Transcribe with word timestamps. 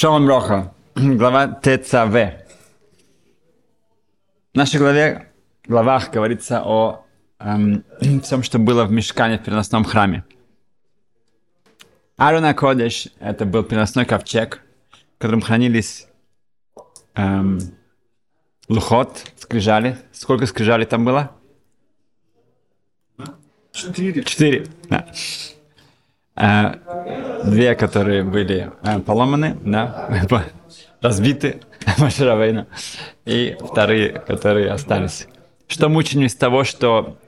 Шалом 0.00 0.26
Роха, 0.26 0.72
глава 0.96 1.46
ТЦВ. 1.46 2.14
В 4.54 4.54
нашей 4.54 4.80
главе, 4.80 5.30
главах 5.66 6.10
говорится 6.10 6.62
о 6.64 7.04
эм, 7.38 7.84
всем, 8.22 8.42
что 8.42 8.58
было 8.58 8.86
в 8.86 8.92
Мешкане, 8.92 9.36
в 9.36 9.44
переносном 9.44 9.84
храме. 9.84 10.24
Аарона 12.16 12.54
Кодеш– 12.54 13.08
это 13.20 13.44
был 13.44 13.62
переносной 13.62 14.06
ковчег, 14.06 14.62
в 14.90 15.18
котором 15.18 15.42
хранились 15.42 16.06
эм, 17.14 17.58
лухот, 18.70 19.30
скрижали. 19.36 19.98
Сколько 20.12 20.46
скрижали 20.46 20.86
там 20.86 21.04
было? 21.04 21.36
Четыре. 23.72 24.24
Четыре, 24.24 24.66
да. 24.88 25.06
Э, 26.40 26.74
две, 27.44 27.74
которые 27.74 28.22
были 28.22 28.70
э, 28.82 28.98
поломаны, 29.00 29.58
да, 29.62 30.08
разбиты 31.00 31.60
Маширавейна, 31.98 32.66
и 33.26 33.56
вторые, 33.60 34.10
которые 34.10 34.70
остались. 34.70 35.28
Что 35.66 35.88
мы 35.88 35.98
учим 35.98 36.22
из 36.22 36.34
того, 36.34 36.64
что 36.64 37.18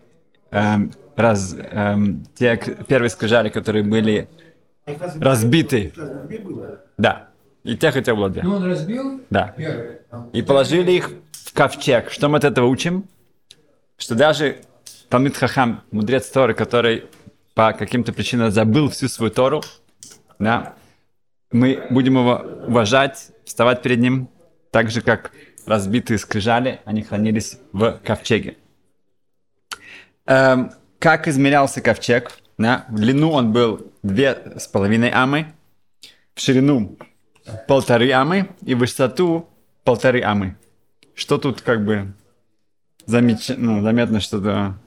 э, 0.51 0.77
раз, 1.17 1.55
э, 1.59 1.97
те 2.35 2.57
первые 2.89 3.11
скрижали, 3.11 3.51
которые 3.51 3.85
были 3.85 4.29
разбиты, 5.21 5.93
да, 6.97 7.29
и 7.65 7.77
тех, 7.77 7.97
и 7.97 8.03
тех 8.03 8.17
было 8.17 8.31
две. 8.31 8.43
Ну, 8.43 8.57
он 8.57 8.65
разбил 8.65 9.21
Да. 9.31 9.55
И 10.33 10.43
положили 10.43 10.93
их 10.93 11.11
в 11.33 11.53
ковчег. 11.53 12.11
Что 12.11 12.29
мы 12.29 12.39
от 12.39 12.45
этого 12.45 12.67
учим? 12.67 13.05
Что 13.97 14.15
даже 14.15 14.57
Талмит 15.09 15.37
Хахам, 15.37 15.83
мудрец 15.93 16.29
Торы, 16.29 16.55
который 16.55 17.05
по 17.55 17.73
каким-то 17.73 18.13
причинам 18.13 18.51
забыл 18.51 18.89
всю 18.91 19.09
свою 19.09 19.31
Тору, 19.31 19.63
да, 20.39 20.75
мы 21.51 21.87
будем 21.91 22.15
его 22.15 22.43
уважать, 22.67 23.31
вставать 23.45 23.83
перед 23.83 23.99
ним, 23.99 24.29
так 24.71 24.91
же, 24.91 25.03
как 25.03 25.33
разбитые 25.67 26.19
скрижали, 26.19 26.81
они 26.85 27.03
хранились 27.03 27.59
в 27.73 28.01
ковчеге. 28.05 28.57
Эм, 30.27 30.73
как 30.99 31.29
измерялся 31.29 31.81
ковчег? 31.81 32.33
Да? 32.59 32.87
В 32.89 32.97
длину 32.97 33.31
он 33.31 33.53
был 33.53 33.93
две 34.03 34.55
с 34.57 34.67
половиной 34.67 35.11
амы, 35.11 35.53
в 36.35 36.41
ширину 36.41 36.97
полторы 37.69 38.13
амы 38.13 38.49
и 38.63 38.75
в 38.75 38.79
высоту 38.79 39.49
полторы 39.85 40.23
амы. 40.23 40.57
Что 41.15 41.39
тут 41.39 41.61
как 41.61 41.85
бы 41.85 42.15
замеч... 43.07 43.51
ну, 43.57 43.83
заметно 43.83 44.21
что-то... 44.21 44.79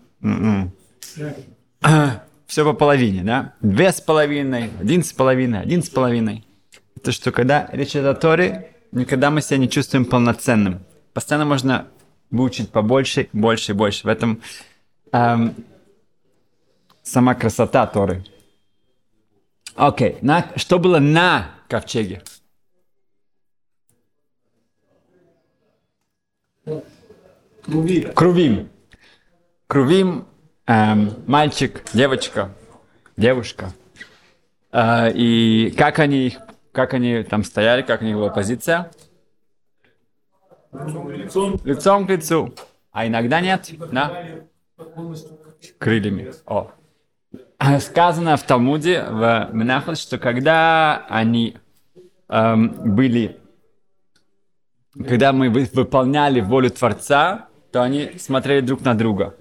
Все 2.45 2.63
по 2.63 2.73
половине, 2.73 3.23
да? 3.23 3.53
Две 3.61 3.91
с 3.91 3.99
половиной, 3.99 4.69
один 4.79 5.03
с 5.03 5.11
половиной, 5.11 5.61
один 5.61 5.81
с 5.81 5.89
половиной. 5.89 6.45
Это 6.95 7.11
что, 7.11 7.31
когда 7.31 7.69
речь 7.71 7.91
идет 7.91 8.05
о 8.05 8.13
Торе, 8.15 8.75
никогда 8.91 9.31
мы 9.31 9.41
себя 9.41 9.57
не 9.57 9.69
чувствуем 9.69 10.05
полноценным. 10.05 10.83
Постоянно 11.13 11.45
можно 11.45 11.87
выучить 12.29 12.71
побольше, 12.71 13.29
больше 13.33 13.71
и 13.71 13.75
больше. 13.75 14.05
В 14.05 14.09
этом 14.09 14.41
эм, 15.11 15.55
сама 17.02 17.35
красота 17.35 17.87
Торы. 17.87 18.23
Окей, 19.75 20.17
на, 20.21 20.52
что 20.55 20.80
было 20.80 20.99
на 20.99 21.52
ковчеге? 21.67 22.23
Крувира. 27.63 28.11
Крувим. 28.11 28.69
Крувим, 29.67 30.27
эм, 30.67 31.13
мальчик, 31.27 31.83
девочка, 31.94 32.49
девушка. 33.17 33.71
Э, 34.71 35.11
и 35.13 35.71
как 35.77 35.99
они, 35.99 36.27
их- 36.27 36.39
как 36.71 36.94
они 36.94 37.23
там 37.23 37.44
стояли, 37.44 37.81
как 37.81 38.02
у 38.02 38.05
них 38.05 38.16
была 38.16 38.30
позиция? 38.30 38.91
Лицом 40.73 41.59
Лицом 41.63 42.05
к 42.05 42.09
лицу. 42.09 42.53
А 42.91 43.08
иногда 43.08 43.39
нет, 43.41 43.69
да? 43.91 44.25
Крыльями. 45.77 46.33
О. 46.45 46.71
Сказано 47.80 48.36
в 48.36 48.43
Талмуде, 48.43 49.03
в 49.03 49.49
Менахот, 49.53 49.97
что 49.97 50.17
когда 50.17 51.05
они 51.09 51.58
эм, 52.27 52.95
были, 52.95 53.37
когда 55.08 55.32
мы 55.32 55.49
вы- 55.49 55.70
выполняли 55.73 56.42
волю 56.42 56.70
Творца, 56.71 57.47
то 57.71 57.82
они 57.82 58.17
смотрели 58.20 58.61
друг 58.61 58.82
на 58.82 58.93
друга. 58.95 59.36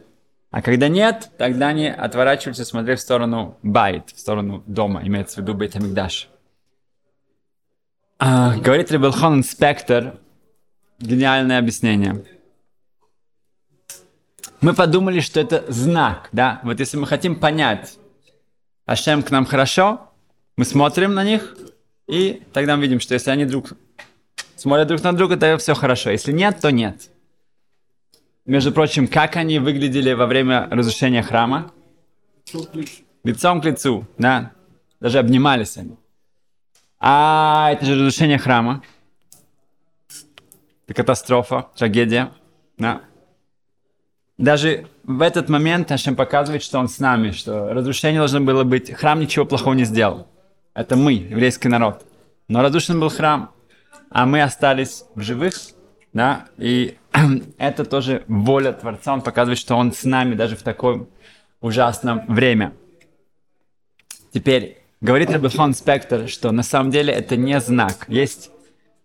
А 0.54 0.62
когда 0.62 0.86
нет, 0.86 1.32
тогда 1.36 1.66
они 1.66 1.88
отворачиваются, 1.88 2.64
смотря 2.64 2.94
в 2.94 3.00
сторону 3.00 3.58
Байт, 3.64 4.10
в 4.10 4.20
сторону 4.20 4.62
дома, 4.68 5.04
имеется 5.04 5.34
в 5.34 5.38
виду 5.38 5.52
Бейт 5.52 5.74
Амигдаш. 5.74 6.28
А, 8.20 8.54
говорит 8.58 8.92
Ребелхон, 8.92 9.38
инспектор, 9.38 10.14
гениальное 11.00 11.58
объяснение. 11.58 12.24
Мы 14.60 14.74
подумали, 14.74 15.18
что 15.18 15.40
это 15.40 15.64
знак, 15.72 16.28
да? 16.30 16.60
Вот 16.62 16.78
если 16.78 16.98
мы 16.98 17.08
хотим 17.08 17.34
понять, 17.34 17.98
Ашем 18.86 19.24
к 19.24 19.32
нам 19.32 19.46
хорошо, 19.46 20.12
мы 20.56 20.64
смотрим 20.64 21.14
на 21.14 21.24
них, 21.24 21.56
и 22.06 22.44
тогда 22.52 22.76
мы 22.76 22.82
видим, 22.82 23.00
что 23.00 23.14
если 23.14 23.32
они 23.32 23.44
друг 23.44 23.72
смотрят 24.54 24.86
друг 24.86 25.02
на 25.02 25.12
друга, 25.14 25.36
то 25.36 25.58
все 25.58 25.74
хорошо. 25.74 26.10
Если 26.10 26.30
нет, 26.30 26.60
то 26.60 26.70
нет. 26.70 27.10
Между 28.46 28.72
прочим, 28.72 29.08
как 29.08 29.36
они 29.36 29.58
выглядели 29.58 30.12
во 30.12 30.26
время 30.26 30.68
разрушения 30.70 31.22
храма? 31.22 31.72
Лицом 33.22 33.62
к 33.62 33.64
лицу, 33.64 34.06
да? 34.18 34.52
Даже 35.00 35.18
обнимались 35.18 35.78
они. 35.78 35.96
А 37.00 37.70
это 37.72 37.86
же 37.86 37.94
разрушение 37.94 38.38
храма. 38.38 38.82
Это 40.86 40.94
катастрофа, 40.94 41.68
трагедия. 41.74 42.32
Да. 42.76 43.00
Даже 44.36 44.88
в 45.04 45.22
этот 45.22 45.48
момент 45.48 45.90
Ашем 45.90 46.14
показывает, 46.14 46.62
что 46.62 46.78
Он 46.78 46.88
с 46.88 46.98
нами, 46.98 47.30
что 47.30 47.72
разрушение 47.72 48.20
должно 48.20 48.40
было 48.40 48.64
быть. 48.64 48.92
Храм 48.92 49.20
ничего 49.20 49.46
плохого 49.46 49.72
не 49.72 49.84
сделал. 49.84 50.26
Это 50.74 50.96
мы, 50.96 51.12
еврейский 51.12 51.68
народ. 51.68 52.04
Но 52.48 52.60
разрушен 52.60 53.00
был 53.00 53.08
храм, 53.08 53.52
а 54.10 54.26
мы 54.26 54.42
остались 54.42 55.04
в 55.14 55.22
живых, 55.22 55.54
да, 56.14 56.46
и 56.56 56.96
это 57.58 57.84
тоже 57.84 58.24
воля 58.28 58.72
Творца. 58.72 59.12
Он 59.12 59.20
показывает, 59.20 59.58
что 59.58 59.74
Он 59.74 59.92
с 59.92 60.04
нами 60.04 60.34
даже 60.34 60.56
в 60.56 60.62
такое 60.62 61.06
ужасном 61.60 62.24
время. 62.26 62.72
Теперь 64.32 64.78
говорит 65.00 65.30
Рабихон 65.30 65.74
Спектр, 65.74 66.28
что 66.28 66.52
на 66.52 66.62
самом 66.62 66.90
деле 66.90 67.12
это 67.12 67.36
не 67.36 67.60
знак. 67.60 68.06
Есть 68.08 68.50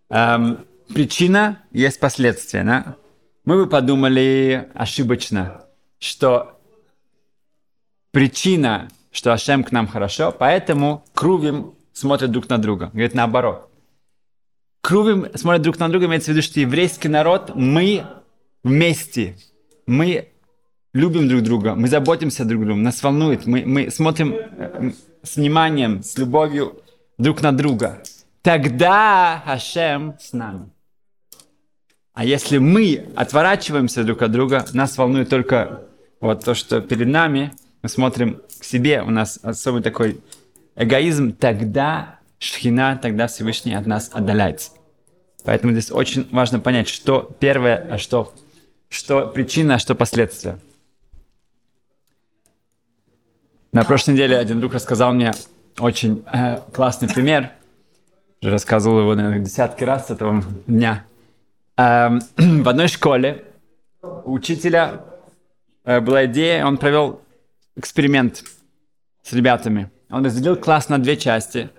эм, 0.10 0.66
причина, 0.94 1.64
есть 1.72 2.00
последствия. 2.00 2.64
Да? 2.64 2.96
Мы 3.44 3.64
бы 3.64 3.70
подумали 3.70 4.70
ошибочно, 4.76 5.66
что 6.00 6.60
причина, 8.12 8.90
что 9.12 9.34
Ашем 9.34 9.64
к 9.64 9.72
нам 9.72 9.88
хорошо, 9.88 10.32
поэтому 10.32 11.04
Крувим 11.14 11.74
смотрят 11.94 12.32
друг 12.32 12.50
на 12.50 12.60
друга. 12.60 12.90
Говорит 12.94 13.16
наоборот. 13.16 13.69
Крувим 14.82 15.28
смотрят 15.36 15.62
друг 15.62 15.78
на 15.80 15.90
друга, 15.90 16.06
имеется 16.06 16.32
в 16.32 16.34
виду, 16.34 16.42
что 16.42 16.60
еврейский 16.60 17.10
народ, 17.10 17.52
мы 17.56 18.06
вместе, 18.64 19.36
мы 19.86 20.30
любим 20.94 21.28
друг 21.28 21.42
друга, 21.42 21.76
мы 21.76 21.88
заботимся 21.88 22.46
друг 22.46 22.64
о 22.64 22.66
друге, 22.66 22.82
нас 22.82 23.04
волнует, 23.04 23.46
мы, 23.46 23.64
мы 23.66 23.92
смотрим 23.92 24.34
э, 24.36 24.92
с 25.22 25.36
вниманием, 25.36 26.02
с 26.02 26.18
любовью 26.18 26.82
друг 27.18 27.42
на 27.42 27.52
друга. 27.52 28.02
Тогда 28.42 29.44
Хашем 29.46 30.16
с 30.20 30.32
нами. 30.32 30.70
А 32.14 32.24
если 32.24 32.58
мы 32.58 33.10
отворачиваемся 33.16 34.04
друг 34.04 34.22
от 34.22 34.32
друга, 34.32 34.66
нас 34.74 34.98
волнует 34.98 35.30
только 35.30 35.82
вот 36.22 36.44
то, 36.44 36.54
что 36.54 36.82
перед 36.82 37.08
нами, 37.08 37.54
мы 37.82 37.90
смотрим 37.90 38.42
к 38.60 38.64
себе, 38.64 39.02
у 39.02 39.10
нас 39.10 39.40
особый 39.44 39.82
такой 39.82 40.20
эгоизм, 40.76 41.34
тогда 41.34 42.19
Шхина, 42.40 42.98
тогда 43.02 43.28
Всевышний 43.28 43.74
от 43.74 43.86
нас 43.86 44.10
отдаляется. 44.14 44.72
Поэтому 45.44 45.74
здесь 45.74 45.92
очень 45.92 46.28
важно 46.32 46.60
понять, 46.60 46.90
что 46.90 47.30
первое, 47.40 47.88
а 47.92 47.98
что, 47.98 48.34
что 48.90 49.28
причина, 49.28 49.76
а 49.76 49.80
что 49.80 49.96
последствия. 49.96 50.58
На 53.72 53.84
прошлой 53.84 54.14
неделе 54.14 54.38
один 54.38 54.60
друг 54.60 54.74
рассказал 54.74 55.14
мне 55.14 55.32
очень 55.78 56.26
э, 56.32 56.60
классный 56.74 57.08
пример. 57.08 57.52
Рассказывал 58.42 59.02
его, 59.02 59.16
наверное, 59.16 59.40
десятки 59.40 59.84
раз 59.84 60.08
с 60.08 60.12
этого 60.12 60.44
дня. 60.66 61.06
Эм, 61.78 62.20
в 62.38 62.68
одной 62.68 62.88
школе 62.88 63.46
у 64.02 64.34
учителя 64.34 65.02
э, 65.84 66.00
была 66.00 66.26
идея, 66.26 66.66
он 66.66 66.78
провел 66.78 67.22
эксперимент 67.76 68.44
с 69.24 69.34
ребятами. 69.34 69.92
Он 70.10 70.26
разделил 70.26 70.56
класс 70.56 70.90
на 70.90 70.98
две 70.98 71.16
части. 71.16 71.70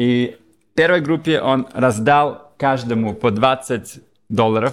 И 0.00 0.38
первой 0.74 1.02
группе 1.02 1.42
он 1.42 1.68
раздал 1.74 2.54
каждому 2.56 3.12
по 3.12 3.30
20 3.30 4.00
долларов. 4.30 4.72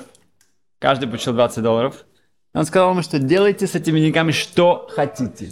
Каждый 0.80 1.10
получил 1.10 1.34
20 1.34 1.62
долларов. 1.62 2.06
Он 2.54 2.64
сказал 2.64 2.92
ему, 2.92 3.02
что 3.02 3.20
делайте 3.20 3.68
с 3.68 3.76
этими 3.76 4.00
деньгами 4.00 4.32
что 4.32 4.88
хотите. 4.90 5.50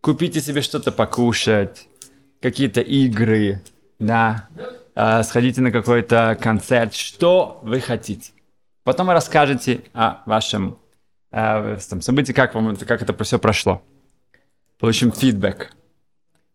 Купите 0.00 0.40
себе 0.40 0.62
что-то 0.62 0.90
покушать, 0.90 1.86
какие-то 2.40 2.80
игры, 2.80 3.60
да. 3.98 4.48
э, 4.94 5.22
сходите 5.22 5.60
на 5.60 5.70
какой-то 5.70 6.38
концерт, 6.40 6.94
что 6.94 7.60
вы 7.62 7.80
хотите. 7.80 8.32
Потом 8.84 9.08
вы 9.08 9.12
расскажете 9.12 9.82
о 9.92 10.22
вашем 10.24 10.78
э, 11.30 11.76
событии, 11.78 12.32
как, 12.32 12.54
вам, 12.54 12.74
как 12.74 13.02
это 13.02 13.22
все 13.22 13.38
прошло. 13.38 13.82
Получим 14.78 15.12
фидбэк. 15.12 15.72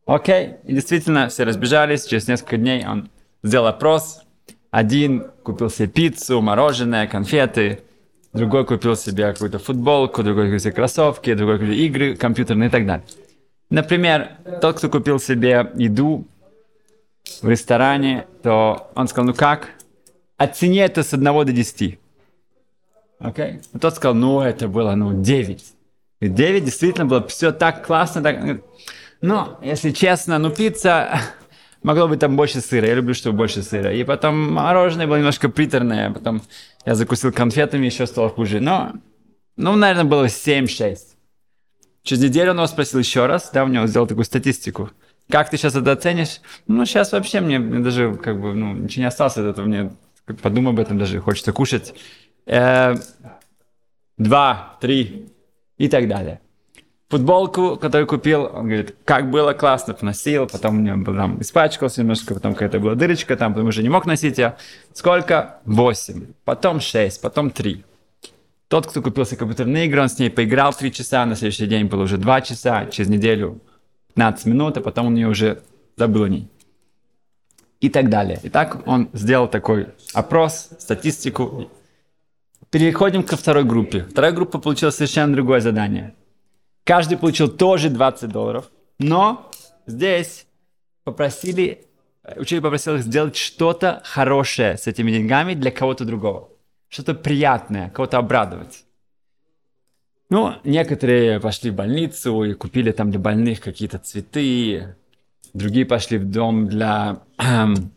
Окей, 0.05 0.55
и 0.65 0.73
действительно, 0.73 1.29
все 1.29 1.43
разбежались, 1.45 2.05
через 2.05 2.27
несколько 2.27 2.57
дней 2.57 2.85
он 2.87 3.09
сделал 3.43 3.67
опрос. 3.67 4.21
Один 4.69 5.25
купил 5.43 5.69
себе 5.69 5.87
пиццу, 5.87 6.41
мороженое, 6.41 7.07
конфеты, 7.07 7.79
другой 8.33 8.65
купил 8.65 8.95
себе 8.95 9.31
какую-то 9.31 9.57
футболку, 9.57 10.21
другой 10.21 10.45
купил 10.45 10.59
себе 10.59 10.73
кроссовки, 10.73 11.33
другой 11.33 11.57
купил 11.57 11.73
игры 11.73 12.15
компьютерные 12.15 12.69
и 12.69 12.71
так 12.71 12.85
далее. 12.85 13.05
Например, 13.71 14.29
тот, 14.61 14.77
кто 14.77 14.89
купил 14.89 15.19
себе 15.19 15.71
еду 15.75 16.27
в 17.41 17.49
ресторане, 17.49 18.27
то 18.43 18.91
он 18.93 19.07
сказал, 19.07 19.25
ну 19.27 19.33
как? 19.33 19.69
Оцени 20.37 20.79
это 20.79 21.01
с 21.01 21.13
1 21.13 21.23
до 21.23 21.45
10. 21.45 21.99
Окей? 23.19 23.45
Okay? 23.45 23.79
Тот 23.79 23.95
сказал, 23.95 24.13
ну 24.13 24.41
это 24.41 24.67
было, 24.67 24.93
ну, 24.93 25.19
9. 25.19 25.65
И 26.19 26.27
9 26.27 26.63
действительно 26.63 27.05
было 27.05 27.25
все 27.27 27.51
так 27.51 27.85
классно. 27.85 28.21
Так... 28.21 28.61
Но, 29.25 29.59
если 29.63 29.89
честно, 29.89 30.37
ну 30.37 30.51
пицца 30.51 31.19
могло 31.81 32.07
быть 32.07 32.19
там 32.19 32.35
больше 32.35 32.61
сыра. 32.61 32.87
Я 32.87 32.93
люблю, 32.93 33.15
чтобы 33.15 33.37
больше 33.37 33.63
сыра. 33.63 33.91
И 33.91 34.03
потом 34.03 34.53
мороженое 34.53 35.07
было 35.07 35.17
немножко 35.17 35.49
приторное. 35.49 36.11
Потом 36.11 36.43
я 36.85 36.93
закусил 36.93 37.31
конфетами, 37.31 37.87
еще 37.87 38.05
стало 38.05 38.29
хуже. 38.29 38.59
Но, 38.59 38.93
ну, 39.57 39.75
наверное, 39.75 40.03
было 40.03 40.25
7-6. 40.25 40.97
Через 42.03 42.21
неделю 42.21 42.51
он 42.51 42.57
его 42.57 42.67
спросил 42.67 42.99
еще 42.99 43.25
раз, 43.25 43.49
да, 43.51 43.63
у 43.63 43.67
него 43.67 43.87
сделал 43.87 44.05
такую 44.05 44.25
статистику. 44.25 44.91
Как 45.27 45.49
ты 45.49 45.57
сейчас 45.57 45.75
это 45.75 45.91
оценишь? 45.91 46.39
Ну, 46.67 46.85
сейчас 46.85 47.11
вообще 47.11 47.41
мне, 47.41 47.57
мне 47.57 47.79
даже, 47.79 48.13
как 48.13 48.39
бы, 48.39 48.53
ну, 48.53 48.73
ничего 48.73 49.01
не 49.01 49.07
осталось 49.07 49.37
от 49.37 49.45
этого. 49.45 49.65
Мне 49.65 49.91
подумай 50.43 50.71
об 50.71 50.79
этом 50.79 50.99
даже, 50.99 51.19
хочется 51.19 51.51
кушать. 51.51 51.95
Э, 52.45 52.93
два, 54.19 54.77
три 54.79 55.33
и 55.79 55.87
так 55.87 56.07
далее 56.07 56.41
футболку, 57.09 57.77
которую 57.77 58.07
купил, 58.07 58.49
он 58.53 58.65
говорит, 58.65 58.95
как 59.05 59.29
было 59.29 59.53
классно, 59.53 59.93
поносил, 59.93 60.47
потом 60.47 60.77
у 60.77 60.81
него 60.81 61.03
там 61.13 61.41
испачкался 61.41 62.01
немножко, 62.01 62.33
потом 62.33 62.53
какая-то 62.53 62.79
была 62.79 62.95
дырочка, 62.95 63.35
там, 63.35 63.53
потом 63.53 63.69
уже 63.69 63.83
не 63.83 63.89
мог 63.89 64.05
носить 64.05 64.37
ее. 64.37 64.55
Сколько? 64.93 65.59
8, 65.65 66.25
потом 66.43 66.79
6, 66.79 67.21
потом 67.21 67.51
3. 67.51 67.83
Тот, 68.67 68.87
кто 68.87 69.01
купил 69.01 69.25
себе 69.25 69.37
компьютерные 69.37 69.85
игры, 69.85 70.01
он 70.01 70.09
с 70.09 70.17
ней 70.17 70.31
поиграл 70.31 70.73
3 70.73 70.91
часа, 70.91 71.25
на 71.25 71.35
следующий 71.35 71.67
день 71.67 71.85
было 71.85 72.03
уже 72.03 72.17
2 72.17 72.41
часа, 72.41 72.85
через 72.87 73.09
неделю 73.09 73.61
15 74.15 74.45
минут, 74.47 74.77
а 74.77 74.81
потом 74.81 75.07
он 75.07 75.15
ее 75.15 75.27
уже 75.27 75.61
забыл 75.97 76.23
о 76.23 76.29
ней. 76.29 76.47
И 77.81 77.89
так 77.89 78.09
далее. 78.09 78.39
Итак, 78.43 78.81
он 78.87 79.09
сделал 79.13 79.47
такой 79.47 79.89
опрос, 80.13 80.69
статистику. 80.79 81.69
Переходим 82.71 83.21
ко 83.21 83.37
второй 83.37 83.63
группе. 83.63 84.05
Вторая 84.09 84.31
группа 84.31 84.57
получила 84.57 84.89
совершенно 84.89 85.33
другое 85.33 85.59
задание– 85.59 86.15
Каждый 86.85 87.17
получил 87.17 87.49
тоже 87.49 87.89
20 87.89 88.29
долларов. 88.29 88.69
Но 88.99 89.51
здесь 89.87 90.45
попросили, 91.03 91.87
учитель 92.37 92.61
попросил 92.61 92.95
их 92.95 93.01
сделать 93.01 93.35
что-то 93.35 94.01
хорошее 94.05 94.77
с 94.77 94.87
этими 94.87 95.11
деньгами 95.11 95.55
для 95.55 95.71
кого-то 95.71 96.05
другого. 96.05 96.49
Что-то 96.87 97.15
приятное, 97.15 97.89
кого-то 97.89 98.19
обрадовать. 98.19 98.85
Ну, 100.29 100.53
некоторые 100.63 101.39
пошли 101.39 101.71
в 101.71 101.75
больницу 101.75 102.43
и 102.43 102.53
купили 102.53 102.91
там 102.91 103.09
для 103.09 103.19
больных 103.19 103.61
какие-то 103.61 103.97
цветы. 103.97 104.95
Другие 105.53 105.85
пошли 105.85 106.17
в 106.17 106.29
дом 106.29 106.67
для 106.67 107.21
эм, 107.37 107.91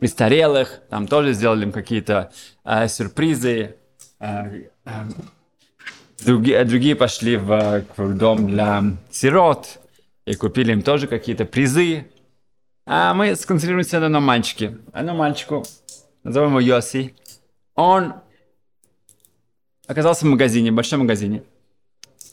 престарелых. 0.00 0.80
Там 0.88 1.06
тоже 1.06 1.34
сделали 1.34 1.64
им 1.64 1.72
какие-то 1.72 2.32
э, 2.64 2.88
сюрпризы. 2.88 3.76
Э, 4.18 4.64
э, 4.84 4.90
Другие, 6.24 6.64
другие 6.64 6.96
пошли 6.96 7.36
в, 7.36 7.84
в 7.96 8.16
дом 8.16 8.48
для 8.48 8.82
сирот 9.10 9.80
и 10.26 10.34
купили 10.34 10.72
им 10.72 10.82
тоже 10.82 11.06
какие-то 11.06 11.44
призы. 11.44 12.06
А 12.86 13.14
мы 13.14 13.34
сконцентрируемся 13.36 14.00
на 14.00 14.06
одном 14.06 14.24
мальчике. 14.24 14.78
Одному 14.92 15.20
мальчику, 15.20 15.64
назовем 16.24 16.50
его 16.50 16.60
Йоси. 16.60 17.14
Он 17.74 18.14
оказался 19.86 20.26
в 20.26 20.28
магазине, 20.28 20.70
в 20.70 20.74
большом 20.74 21.00
магазине. 21.00 21.42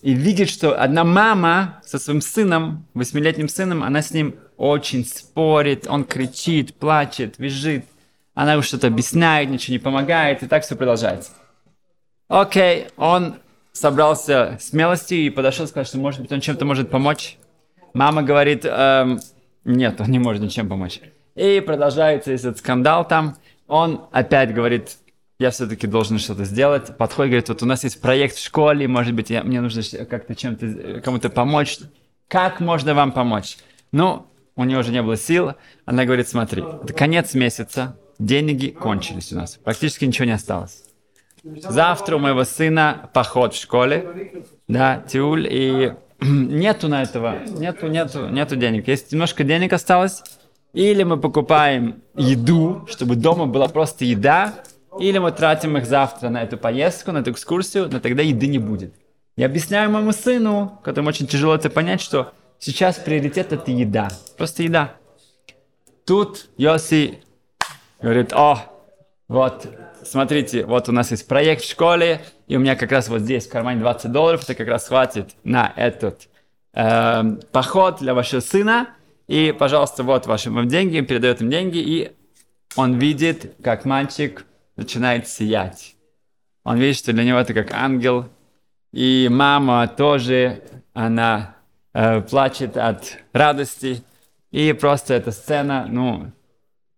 И 0.01 0.13
видит, 0.13 0.49
что 0.49 0.79
одна 0.79 1.03
мама 1.03 1.81
со 1.85 1.97
своим 1.97 2.21
сыном, 2.21 2.85
восьмилетним 2.93 3.49
сыном, 3.49 3.83
она 3.83 4.01
с 4.01 4.11
ним 4.11 4.35
очень 4.57 5.05
спорит, 5.05 5.87
он 5.87 6.03
кричит, 6.03 6.75
плачет, 6.75 7.39
визжит. 7.39 7.85
Она 8.33 8.53
ему 8.53 8.61
что-то 8.61 8.87
объясняет, 8.87 9.49
ничего 9.49 9.73
не 9.73 9.79
помогает, 9.79 10.43
и 10.43 10.47
так 10.47 10.63
все 10.63 10.75
продолжается. 10.75 11.31
Окей, 12.27 12.87
он 12.97 13.37
собрался 13.77 14.57
смелости 14.59 15.13
и 15.13 15.29
подошел, 15.29 15.67
сказал, 15.67 15.85
что, 15.85 15.97
может 15.97 16.21
быть, 16.21 16.31
он 16.31 16.41
чем-то 16.41 16.65
может 16.65 16.89
помочь. 16.89 17.37
Мама 17.93 18.23
говорит, 18.23 18.65
эм, 18.65 19.19
нет, 19.65 19.99
он 20.01 20.07
не 20.07 20.19
может 20.19 20.41
ничем 20.41 20.67
помочь. 20.69 20.99
И 21.35 21.61
продолжается 21.65 22.31
этот 22.31 22.57
скандал 22.57 23.07
там. 23.07 23.37
Он 23.67 24.05
опять 24.11 24.53
говорит, 24.53 24.97
я 25.39 25.51
все-таки 25.51 25.87
должен 25.87 26.19
что-то 26.19 26.45
сделать. 26.45 26.97
Подходит, 26.97 27.31
говорит, 27.31 27.49
вот 27.49 27.63
у 27.63 27.65
нас 27.65 27.83
есть 27.83 28.01
проект 28.01 28.35
в 28.35 28.43
школе, 28.43 28.87
может 28.87 29.13
быть, 29.13 29.29
я, 29.29 29.43
мне 29.43 29.61
нужно 29.61 29.83
как-то 30.05 30.35
чем-то 30.35 31.01
кому-то 31.01 31.29
помочь. 31.29 31.77
Как 32.27 32.59
можно 32.59 32.93
вам 32.93 33.11
помочь? 33.11 33.57
Ну, 33.91 34.25
у 34.55 34.63
нее 34.63 34.79
уже 34.79 34.91
не 34.91 35.01
было 35.01 35.15
сил. 35.15 35.53
Она 35.85 36.05
говорит, 36.05 36.27
смотри, 36.27 36.63
это 36.63 36.93
конец 36.93 37.33
месяца, 37.35 37.97
деньги 38.19 38.69
кончились 38.69 39.31
у 39.31 39.35
нас, 39.35 39.57
практически 39.63 40.05
ничего 40.05 40.25
не 40.25 40.31
осталось. 40.31 40.83
Завтра 41.55 42.15
у 42.15 42.19
моего 42.19 42.43
сына 42.43 43.09
поход 43.13 43.53
в 43.53 43.61
школе, 43.61 44.43
да, 44.67 45.03
тюль, 45.07 45.47
и 45.49 45.93
нету 46.21 46.87
на 46.87 47.03
этого, 47.03 47.35
нету, 47.45 47.87
нету, 47.87 48.27
нету 48.27 48.55
денег. 48.55 48.87
Есть 48.87 49.11
немножко 49.11 49.43
денег 49.43 49.73
осталось, 49.73 50.23
или 50.73 51.03
мы 51.03 51.17
покупаем 51.17 52.01
еду, 52.15 52.85
чтобы 52.89 53.15
дома 53.15 53.45
была 53.45 53.67
просто 53.67 54.05
еда, 54.05 54.53
или 54.99 55.17
мы 55.17 55.31
тратим 55.31 55.77
их 55.77 55.85
завтра 55.85 56.29
на 56.29 56.43
эту 56.43 56.57
поездку, 56.57 57.11
на 57.11 57.19
эту 57.19 57.31
экскурсию, 57.31 57.89
но 57.91 57.99
тогда 57.99 58.23
еды 58.23 58.47
не 58.47 58.59
будет. 58.59 58.93
Я 59.35 59.45
объясняю 59.45 59.91
моему 59.91 60.11
сыну, 60.11 60.79
которому 60.83 61.09
очень 61.09 61.27
тяжело 61.27 61.53
это 61.53 61.69
понять, 61.69 62.01
что 62.01 62.33
сейчас 62.59 62.95
приоритет 62.95 63.53
это 63.53 63.71
еда, 63.71 64.09
просто 64.37 64.63
еда. 64.63 64.95
Тут 66.05 66.47
Йоси 66.57 67.19
говорит, 68.01 68.33
о, 68.33 68.63
вот, 69.27 69.67
смотрите, 70.03 70.65
вот 70.65 70.87
у 70.87 70.91
нас 70.91 71.11
есть 71.11 71.27
проект 71.27 71.63
в 71.63 71.69
школе, 71.69 72.21
и 72.47 72.55
у 72.55 72.59
меня 72.59 72.75
как 72.75 72.91
раз 72.91 73.09
вот 73.09 73.21
здесь 73.21 73.45
в 73.45 73.51
кармане 73.51 73.81
20 73.81 74.11
долларов, 74.11 74.43
это 74.43 74.55
как 74.55 74.67
раз 74.67 74.87
хватит 74.87 75.35
на 75.43 75.73
этот 75.75 76.29
э, 76.73 77.23
поход 77.51 77.97
для 77.99 78.13
вашего 78.13 78.39
сына. 78.39 78.89
И, 79.27 79.53
пожалуйста, 79.57 80.03
вот 80.03 80.25
ваши 80.27 80.49
вам 80.49 80.69
деньги, 80.69 81.01
передает 81.01 81.41
им 81.41 81.49
деньги, 81.49 81.79
и 81.79 82.11
он 82.77 82.97
видит, 82.97 83.55
как 83.61 83.83
мальчик 83.83 84.45
начинает 84.77 85.27
сиять. 85.27 85.95
Он 86.63 86.77
видит, 86.77 86.97
что 86.97 87.11
для 87.11 87.25
него 87.25 87.39
это 87.39 87.53
как 87.53 87.73
ангел. 87.73 88.29
И 88.93 89.27
мама 89.29 89.87
тоже, 89.89 90.63
она 90.93 91.57
э, 91.93 92.21
плачет 92.21 92.77
от 92.77 93.17
радости. 93.33 94.03
И 94.51 94.71
просто 94.71 95.15
эта 95.15 95.31
сцена, 95.31 95.85
ну, 95.89 96.31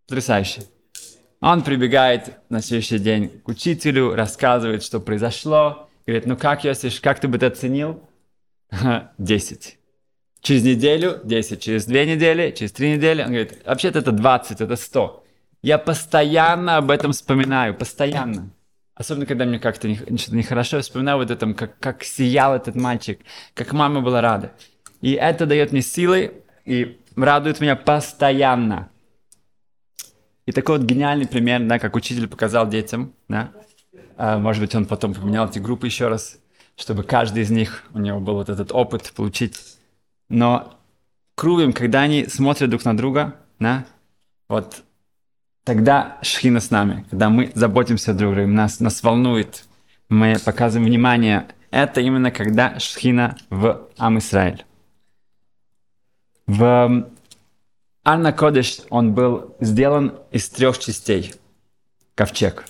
потрясающая. 0.08 0.66
Он 1.42 1.64
прибегает 1.64 2.38
на 2.50 2.62
следующий 2.62 3.00
день 3.00 3.30
к 3.30 3.48
учителю, 3.48 4.14
рассказывает, 4.14 4.84
что 4.84 5.00
произошло. 5.00 5.90
Говорит, 6.06 6.26
ну 6.26 6.36
как, 6.36 6.64
Йосиф, 6.66 7.00
как 7.02 7.20
ты 7.20 7.28
бы 7.28 7.38
это 7.38 7.48
оценил? 7.48 8.04
Десять. 9.18 9.78
Через 10.42 10.64
неделю 10.64 11.20
10, 11.24 11.62
через 11.62 11.86
две 11.86 12.06
недели, 12.06 12.52
через 12.52 12.72
три 12.72 12.94
недели. 12.94 13.22
Он 13.22 13.28
говорит, 13.28 13.62
вообще-то 13.66 14.00
это 14.00 14.12
20, 14.12 14.62
это 14.62 14.76
100. 14.76 15.24
Я 15.62 15.78
постоянно 15.78 16.78
об 16.78 16.92
этом 16.92 17.12
вспоминаю, 17.12 17.76
постоянно. 17.76 18.50
Особенно, 18.96 19.26
когда 19.26 19.46
мне 19.46 19.60
как-то 19.60 19.94
что-то 19.94 20.36
нехорошо, 20.36 20.78
я 20.78 20.84
вспоминаю 20.84 21.18
вот 21.18 21.32
этом, 21.32 21.54
как, 21.54 21.78
как 21.80 22.04
сиял 22.04 22.56
этот 22.56 22.76
мальчик, 22.76 23.20
как 23.54 23.74
мама 23.74 24.02
была 24.02 24.22
рада. 24.22 24.52
И 25.02 25.14
это 25.14 25.46
дает 25.46 25.72
мне 25.72 25.82
силы 25.82 26.44
и 26.66 27.00
радует 27.16 27.60
меня 27.60 27.76
постоянно. 27.76 28.90
И 30.50 30.52
такой 30.52 30.80
вот 30.80 30.88
гениальный 30.88 31.28
пример, 31.28 31.62
да, 31.68 31.78
как 31.78 31.96
учитель 31.96 32.28
показал 32.28 32.68
детям, 32.68 33.14
да, 33.28 33.52
а, 34.18 34.40
может 34.40 34.64
быть, 34.64 34.74
он 34.74 34.88
потом 34.88 35.14
поменял 35.14 35.48
эти 35.48 35.60
группы 35.60 35.86
еще 35.86 36.08
раз, 36.08 36.40
чтобы 36.76 37.04
каждый 37.04 37.44
из 37.44 37.52
них, 37.52 37.84
у 37.94 38.00
него 38.00 38.20
был 38.20 38.34
вот 38.34 38.50
этот 38.50 38.72
опыт 38.72 39.14
получить. 39.16 39.78
Но 40.28 40.74
крувим, 41.36 41.72
когда 41.72 42.02
они 42.02 42.26
смотрят 42.26 42.72
друг 42.72 42.84
на 42.84 42.98
друга, 42.98 43.36
да, 43.60 43.86
вот 44.48 44.82
тогда 45.66 46.18
шхина 46.24 46.62
с 46.62 46.72
нами, 46.72 47.06
когда 47.12 47.30
мы 47.30 47.52
заботимся 47.54 48.16
друг 48.16 48.32
о 48.32 48.36
друге, 48.38 48.48
нас, 48.48 48.80
нас 48.80 49.04
волнует, 49.04 49.66
мы 50.10 50.36
показываем 50.44 50.88
внимание, 50.88 51.46
это 51.70 52.02
именно 52.02 52.32
когда 52.32 52.80
шхина 52.80 53.38
в 53.52 53.88
Ам 54.00 54.18
Исраиль. 54.18 54.66
В 56.48 57.08
Анна 58.04 58.32
Кодыш, 58.32 58.80
он 58.90 59.14
был 59.14 59.56
сделан 59.60 60.18
из 60.32 60.50
трех 60.50 60.80
частей. 60.80 61.34
Ковчег. 62.16 62.66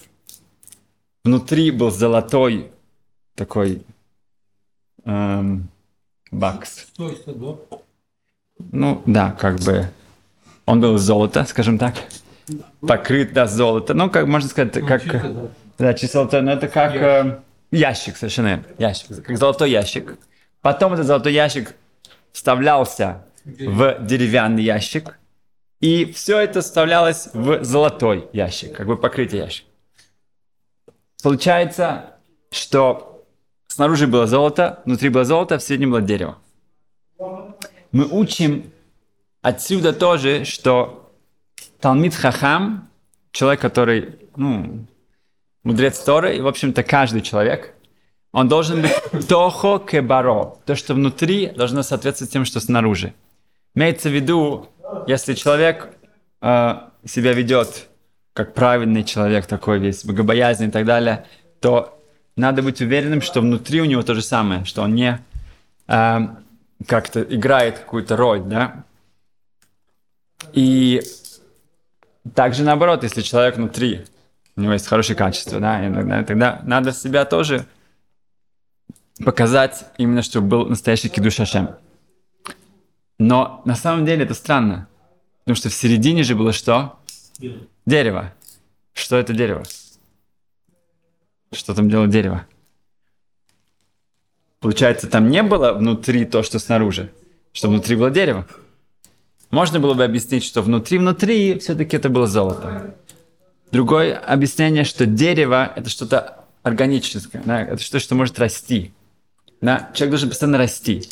Внутри 1.24 1.72
был 1.72 1.92
золотой 1.92 2.72
такой 3.36 3.84
эм, 5.06 5.70
бакс. 6.32 6.88
Ну, 8.72 9.02
да, 9.06 9.32
как 9.32 9.60
бы 9.60 9.90
он 10.66 10.82
был 10.82 10.96
из 10.96 11.02
золота, 11.02 11.46
скажем 11.46 11.78
так. 11.78 11.96
Покрыт, 12.82 13.34
да, 13.34 13.46
золото. 13.48 13.94
Ну, 13.94 14.10
как 14.10 14.28
можно 14.28 14.50
сказать, 14.50 14.74
как... 14.74 15.04
чисто, 15.04 15.30
да. 15.30 15.42
Да, 15.78 15.94
чисто 15.94 16.20
золотой, 16.20 16.42
но 16.42 16.52
это 16.52 16.68
как 16.68 16.96
э, 16.96 17.40
ящик, 17.72 18.18
совершенно. 18.18 18.64
Ящик, 18.78 19.24
как 19.24 19.38
золотой 19.38 19.72
ящик. 19.72 20.18
Потом 20.62 20.94
этот 20.94 21.06
золотой 21.06 21.34
ящик 21.34 21.76
вставлялся 22.32 23.24
в 23.46 23.98
деревянный 24.02 24.64
ящик, 24.64 25.18
и 25.80 26.12
все 26.12 26.40
это 26.40 26.62
вставлялось 26.62 27.30
в 27.34 27.64
золотой 27.64 28.28
ящик, 28.34 28.76
как 28.76 28.88
бы 28.88 28.98
покрытие 28.98 29.44
ящик. 29.44 29.66
Получается, 31.24 32.18
что 32.52 33.26
снаружи 33.68 34.08
было 34.08 34.28
золото, 34.28 34.82
внутри 34.86 35.10
было 35.10 35.26
золото, 35.26 35.58
в 35.58 35.64
середине 35.64 35.92
было 35.92 36.02
дерево. 36.02 36.38
Мы 37.92 38.06
учим 38.06 38.72
отсюда 39.42 39.94
тоже, 39.94 40.46
что 40.46 41.12
Талмит 41.80 42.14
Хахам, 42.14 42.90
человек, 43.32 43.62
который, 43.62 44.20
ну, 44.36 44.86
мудрец 45.64 46.00
Торы, 46.00 46.38
и, 46.38 46.42
в 46.42 46.48
общем-то, 46.48 46.84
каждый 46.84 47.22
человек, 47.22 47.74
он 48.32 48.48
должен 48.48 48.82
быть 48.82 48.94
тохо 49.28 49.80
кебаро. 49.80 50.60
То, 50.66 50.76
что 50.76 50.94
внутри, 50.94 51.48
должно 51.48 51.84
соответствовать 51.84 52.32
тем, 52.32 52.46
что 52.46 52.60
снаружи. 52.60 53.14
Имеется 53.76 54.10
в 54.10 54.14
виду, 54.14 54.70
если 55.08 55.34
человек 55.34 55.90
э, 56.42 56.76
себя 57.06 57.34
ведет 57.34 57.88
как 58.34 58.54
правильный 58.54 59.04
человек, 59.04 59.46
такой 59.48 59.80
весь 59.80 60.06
богобоязненный 60.06 60.70
и 60.70 60.72
так 60.72 60.86
далее, 60.86 61.26
то 61.60 62.02
надо 62.36 62.62
быть 62.62 62.82
уверенным, 62.82 63.22
что 63.22 63.42
внутри 63.42 63.82
у 63.82 63.86
него 63.86 64.02
то 64.02 64.16
же 64.16 64.22
самое, 64.22 64.64
что 64.66 64.82
он 64.82 64.96
не 64.96 65.20
э, 65.88 66.20
как-то 66.88 67.22
играет 67.22 67.80
какую-то 67.80 68.16
роль, 68.16 68.42
да. 68.42 68.86
И 70.54 71.02
также 72.34 72.64
наоборот, 72.64 73.04
если 73.04 73.22
человек 73.22 73.58
внутри, 73.58 74.06
у 74.56 74.62
него 74.62 74.74
есть 74.74 74.88
хорошие 74.88 75.16
качества, 75.16 75.60
да, 75.60 75.86
иногда, 75.86 76.24
тогда 76.24 76.62
надо 76.64 76.94
себя 76.94 77.26
тоже 77.26 77.66
показать 79.24 79.86
именно, 79.98 80.22
чтобы 80.22 80.48
был 80.48 80.66
настоящий 80.68 81.10
кидуш 81.10 81.40
Ашем. 81.40 81.76
Но 83.20 83.62
на 83.66 83.76
самом 83.76 84.06
деле 84.06 84.24
это 84.24 84.34
странно, 84.34 84.88
потому 85.44 85.56
что 85.56 85.70
в 85.70 85.74
середине 85.74 86.24
же 86.24 86.36
было 86.36 86.54
что? 86.54 86.98
Дерево. 87.86 88.34
Что 88.94 89.18
это 89.18 89.34
дерево? 89.34 89.64
Что 91.52 91.76
там 91.76 91.90
делает 91.90 92.12
дерево? 92.12 92.46
Получается, 94.62 95.08
там 95.08 95.30
не 95.30 95.44
было 95.44 95.74
внутри 95.74 96.26
то, 96.26 96.44
что 96.44 96.60
снаружи, 96.60 97.12
что 97.52 97.68
внутри 97.70 97.96
было 97.96 98.10
дерево. 98.10 98.48
Можно 99.52 99.80
было 99.80 99.94
бы 99.94 100.04
объяснить, 100.04 100.44
что 100.44 100.62
внутри-внутри 100.62 101.60
все-таки 101.60 101.98
это 101.98 102.10
было 102.10 102.28
золото. 102.28 102.96
Другое 103.72 104.18
объяснение, 104.18 104.84
что 104.84 105.06
дерево 105.06 105.72
это 105.76 105.90
что-то 105.90 106.46
органическое, 106.64 107.42
да, 107.44 107.62
это 107.62 107.82
что-то, 107.82 108.00
что 108.00 108.16
может 108.16 108.38
расти. 108.40 108.94
Да? 109.62 109.90
Человек 109.94 110.12
должен 110.12 110.30
постоянно 110.30 110.58
расти. 110.58 111.04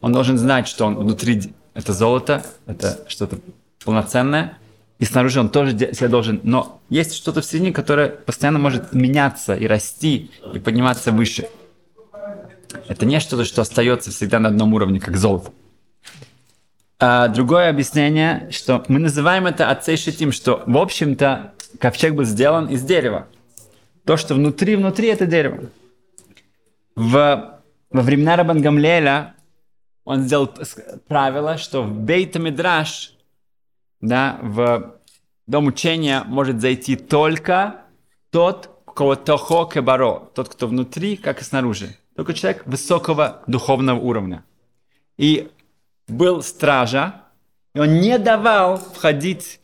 Он 0.00 0.12
должен 0.12 0.38
знать, 0.38 0.68
что 0.68 0.86
он 0.86 0.96
внутри 0.96 1.54
это 1.74 1.92
золото, 1.92 2.44
это 2.66 3.00
что-то 3.08 3.38
полноценное, 3.84 4.58
и 4.98 5.04
снаружи 5.04 5.40
он 5.40 5.50
тоже 5.50 5.76
себя 5.78 6.08
должен. 6.08 6.40
Но 6.42 6.80
есть 6.88 7.14
что-то 7.14 7.42
в 7.42 7.44
середине, 7.44 7.72
которое 7.72 8.08
постоянно 8.08 8.58
может 8.58 8.92
меняться 8.92 9.54
и 9.54 9.66
расти, 9.66 10.30
и 10.54 10.58
подниматься 10.58 11.12
выше. 11.12 11.48
Это 12.88 13.06
не 13.06 13.20
что-то, 13.20 13.44
что 13.44 13.62
остается 13.62 14.10
всегда 14.10 14.38
на 14.38 14.48
одном 14.48 14.74
уровне, 14.74 15.00
как 15.00 15.16
золото. 15.16 15.52
А 16.98 17.28
другое 17.28 17.68
объяснение, 17.68 18.48
что 18.50 18.84
мы 18.88 18.98
называем 18.98 19.46
это 19.46 19.70
отцей 19.70 19.98
шитим, 19.98 20.32
что, 20.32 20.62
в 20.66 20.78
общем-то, 20.78 21.52
ковчег 21.78 22.14
был 22.14 22.24
сделан 22.24 22.66
из 22.66 22.82
дерева. 22.82 23.26
То, 24.06 24.16
что 24.16 24.34
внутри, 24.34 24.76
внутри 24.76 25.08
это 25.08 25.26
дерево. 25.26 25.68
В, 26.94 27.55
во 27.90 28.02
времена 28.02 28.36
Рабан 28.36 28.60
Гамлеля 28.60 29.34
он 30.04 30.22
сделал 30.22 30.52
правило, 31.08 31.58
что 31.58 31.82
в 31.82 31.92
Бейта 31.92 32.38
Мидраш, 32.38 33.12
да, 34.00 34.38
в 34.42 35.00
дом 35.46 35.66
учения 35.66 36.22
может 36.26 36.60
зайти 36.60 36.96
только 36.96 37.82
тот, 38.30 38.70
кого 38.94 39.16
тохо 39.16 39.68
кебаро, 39.72 40.30
тот, 40.34 40.48
кто 40.48 40.68
внутри, 40.68 41.16
как 41.16 41.40
и 41.40 41.44
снаружи. 41.44 41.96
Только 42.14 42.34
человек 42.34 42.66
высокого 42.66 43.42
духовного 43.46 43.98
уровня. 43.98 44.44
И 45.16 45.50
был 46.08 46.42
стража, 46.42 47.22
и 47.74 47.78
он 47.78 48.00
не 48.00 48.18
давал 48.18 48.78
входить 48.78 49.60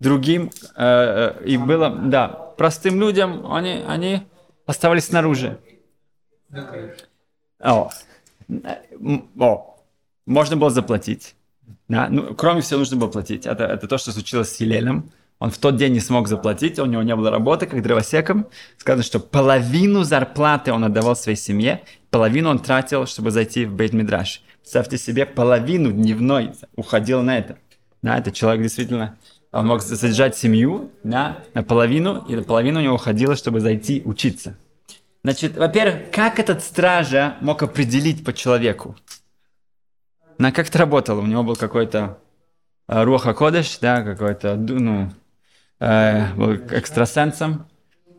другим, 0.00 0.50
э, 0.76 1.34
э, 1.40 1.44
и 1.44 1.56
было, 1.56 1.90
да, 1.90 2.28
простым 2.28 3.00
людям, 3.00 3.52
они, 3.52 3.84
они 3.86 4.22
оставались 4.66 5.06
снаружи. 5.06 5.58
О, 7.60 7.90
о, 9.38 9.76
можно 10.26 10.56
было 10.56 10.70
заплатить. 10.70 11.34
Да? 11.88 12.08
Ну, 12.08 12.34
кроме 12.34 12.60
всего, 12.60 12.78
нужно 12.78 12.96
было 12.96 13.08
платить. 13.08 13.46
Это, 13.46 13.64
это 13.64 13.86
то, 13.88 13.98
что 13.98 14.12
случилось 14.12 14.52
с 14.52 14.56
Хилелем. 14.56 15.10
Он 15.38 15.50
в 15.50 15.58
тот 15.58 15.76
день 15.76 15.92
не 15.92 16.00
смог 16.00 16.28
заплатить, 16.28 16.78
у 16.78 16.86
него 16.86 17.02
не 17.02 17.14
было 17.14 17.30
работы, 17.30 17.66
как 17.66 17.82
дровосеком. 17.82 18.46
Сказано, 18.78 19.02
что 19.02 19.18
половину 19.18 20.04
зарплаты 20.04 20.72
он 20.72 20.84
отдавал 20.84 21.16
своей 21.16 21.36
семье, 21.36 21.82
половину 22.10 22.50
он 22.50 22.60
тратил, 22.60 23.06
чтобы 23.06 23.30
зайти 23.30 23.66
в 23.66 23.74
бейт 23.74 23.92
мидраш 23.92 24.42
Представьте 24.62 24.96
себе, 24.96 25.26
половину 25.26 25.92
дневной 25.92 26.52
уходил 26.76 27.20
на 27.20 27.36
это. 27.36 27.58
Да, 28.00 28.16
это 28.16 28.32
человек 28.32 28.62
действительно, 28.62 29.18
он 29.52 29.66
мог 29.66 29.82
содержать 29.82 30.36
семью, 30.36 30.90
да, 31.02 31.38
наполовину, 31.52 32.24
и 32.26 32.40
половину 32.42 32.80
у 32.80 32.82
него 32.82 32.94
уходило, 32.94 33.36
чтобы 33.36 33.60
зайти 33.60 34.00
учиться. 34.06 34.56
Значит, 35.24 35.56
во-первых, 35.56 36.10
как 36.12 36.38
этот 36.38 36.62
стража 36.62 37.38
мог 37.40 37.62
определить 37.62 38.22
по 38.22 38.34
человеку? 38.34 38.94
На 40.36 40.52
как 40.52 40.68
это 40.68 40.78
работало? 40.78 41.22
У 41.22 41.26
него 41.26 41.42
был 41.42 41.56
какой-то 41.56 42.18
э, 42.88 43.02
Руаха 43.02 43.32
Кодыш, 43.32 43.78
да, 43.78 44.02
какой-то, 44.02 44.54
ну, 44.56 45.10
э, 45.80 46.34
был 46.34 46.52
экстрасенсом, 46.70 47.66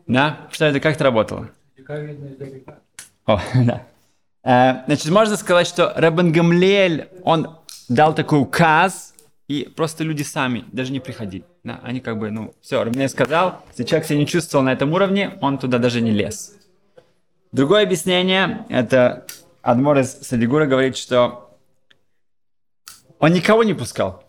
да? 0.08 0.48
Что 0.50 0.64
это, 0.64 0.80
как 0.80 0.96
это 0.96 1.04
работало? 1.04 1.50
О, 3.24 3.40
да. 3.54 3.86
Э, 4.42 4.84
Значит, 4.86 5.08
можно 5.12 5.36
сказать, 5.36 5.68
что 5.68 5.92
Рабан 5.94 6.32
Гамлиэль, 6.32 7.08
он 7.22 7.56
дал 7.88 8.16
такой 8.16 8.40
указ, 8.40 9.14
и 9.46 9.72
просто 9.76 10.02
люди 10.02 10.24
сами 10.24 10.64
даже 10.72 10.90
не 10.90 10.98
приходили. 10.98 11.44
Да? 11.62 11.78
Они 11.84 12.00
как 12.00 12.18
бы, 12.18 12.32
ну, 12.32 12.52
все, 12.60 12.82
Рабан 12.82 13.08
сказал, 13.08 13.64
если 13.68 13.84
человек 13.84 14.08
себя 14.08 14.18
не 14.18 14.26
чувствовал 14.26 14.64
на 14.64 14.72
этом 14.72 14.92
уровне, 14.92 15.38
он 15.40 15.58
туда 15.58 15.78
даже 15.78 16.00
не 16.00 16.10
лез. 16.10 16.56
Другое 17.56 17.84
объяснение, 17.84 18.66
это 18.68 19.24
Адмор 19.62 20.00
из 20.00 20.12
Садигура 20.12 20.66
говорит, 20.66 20.94
что 20.94 21.56
он 23.18 23.32
никого 23.32 23.64
не 23.64 23.72
пускал. 23.72 24.22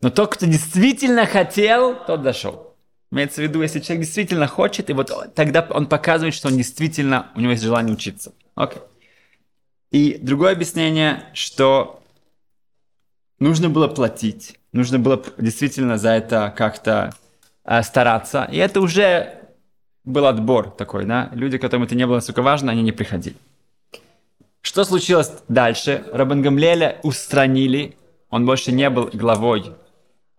Но 0.00 0.10
тот, 0.10 0.32
кто 0.32 0.46
действительно 0.46 1.26
хотел, 1.26 1.96
тот 2.04 2.22
дошел. 2.22 2.76
Имеется 3.10 3.40
в 3.40 3.44
виду, 3.44 3.62
если 3.62 3.80
человек 3.80 4.04
действительно 4.04 4.46
хочет, 4.46 4.90
и 4.90 4.92
вот 4.92 5.10
тогда 5.34 5.66
он 5.68 5.86
показывает, 5.86 6.34
что 6.34 6.46
он 6.46 6.56
действительно, 6.56 7.32
у 7.34 7.40
него 7.40 7.50
есть 7.50 7.64
желание 7.64 7.94
учиться. 7.94 8.32
Окей. 8.54 8.82
И 9.90 10.18
другое 10.22 10.52
объяснение, 10.52 11.24
что 11.34 12.00
нужно 13.40 13.70
было 13.70 13.88
платить, 13.88 14.56
нужно 14.70 15.00
было 15.00 15.20
действительно 15.36 15.98
за 15.98 16.10
это 16.10 16.54
как-то 16.56 17.12
э, 17.64 17.82
стараться. 17.82 18.48
И 18.52 18.56
это 18.56 18.80
уже 18.80 19.45
был 20.06 20.26
отбор 20.26 20.70
такой, 20.70 21.04
да. 21.04 21.28
Люди, 21.34 21.58
которым 21.58 21.84
это 21.84 21.94
не 21.94 22.06
было 22.06 22.14
настолько 22.14 22.40
важно, 22.40 22.72
они 22.72 22.82
не 22.82 22.92
приходили. 22.92 23.36
Что 24.62 24.84
случилось 24.84 25.32
дальше? 25.48 26.04
Рабан 26.12 26.42
Гамлеля 26.42 26.98
устранили, 27.02 27.96
он 28.30 28.46
больше 28.46 28.72
не 28.72 28.88
был 28.88 29.10
главой 29.12 29.72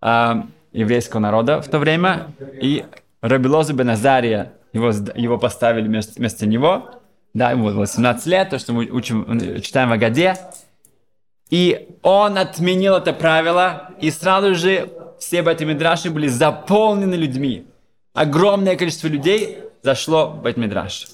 а, 0.02 0.48
еврейского 0.72 1.20
народа 1.20 1.62
в 1.62 1.68
то 1.70 1.80
время, 1.80 2.28
и 2.62 2.86
Рабилозу 3.22 3.74
бен 3.74 3.90
Азария, 3.90 4.54
его, 4.74 4.92
его 5.16 5.38
поставили 5.38 5.88
вместо, 5.88 6.14
вместо 6.20 6.46
него, 6.46 6.90
да, 7.34 7.52
ему 7.52 7.66
было 7.66 7.88
17 7.88 8.26
лет, 8.28 8.50
то, 8.50 8.60
что 8.60 8.74
мы 8.74 8.86
учим, 8.86 9.62
читаем 9.62 9.90
в 9.90 9.94
Агаде, 9.94 10.36
и 11.50 11.88
он 12.02 12.38
отменил 12.38 12.96
это 12.96 13.14
правило, 13.14 13.92
и 14.02 14.12
сразу 14.12 14.56
же 14.56 14.90
все 15.20 15.42
Байтмидраши 15.42 16.10
были 16.10 16.28
заполнены 16.28 17.16
людьми. 17.16 17.66
Огромное 18.18 18.76
количество 18.76 19.08
людей 19.08 19.60
зашло 19.84 20.32
в 20.32 20.42
Байтмидраш. 20.42 21.06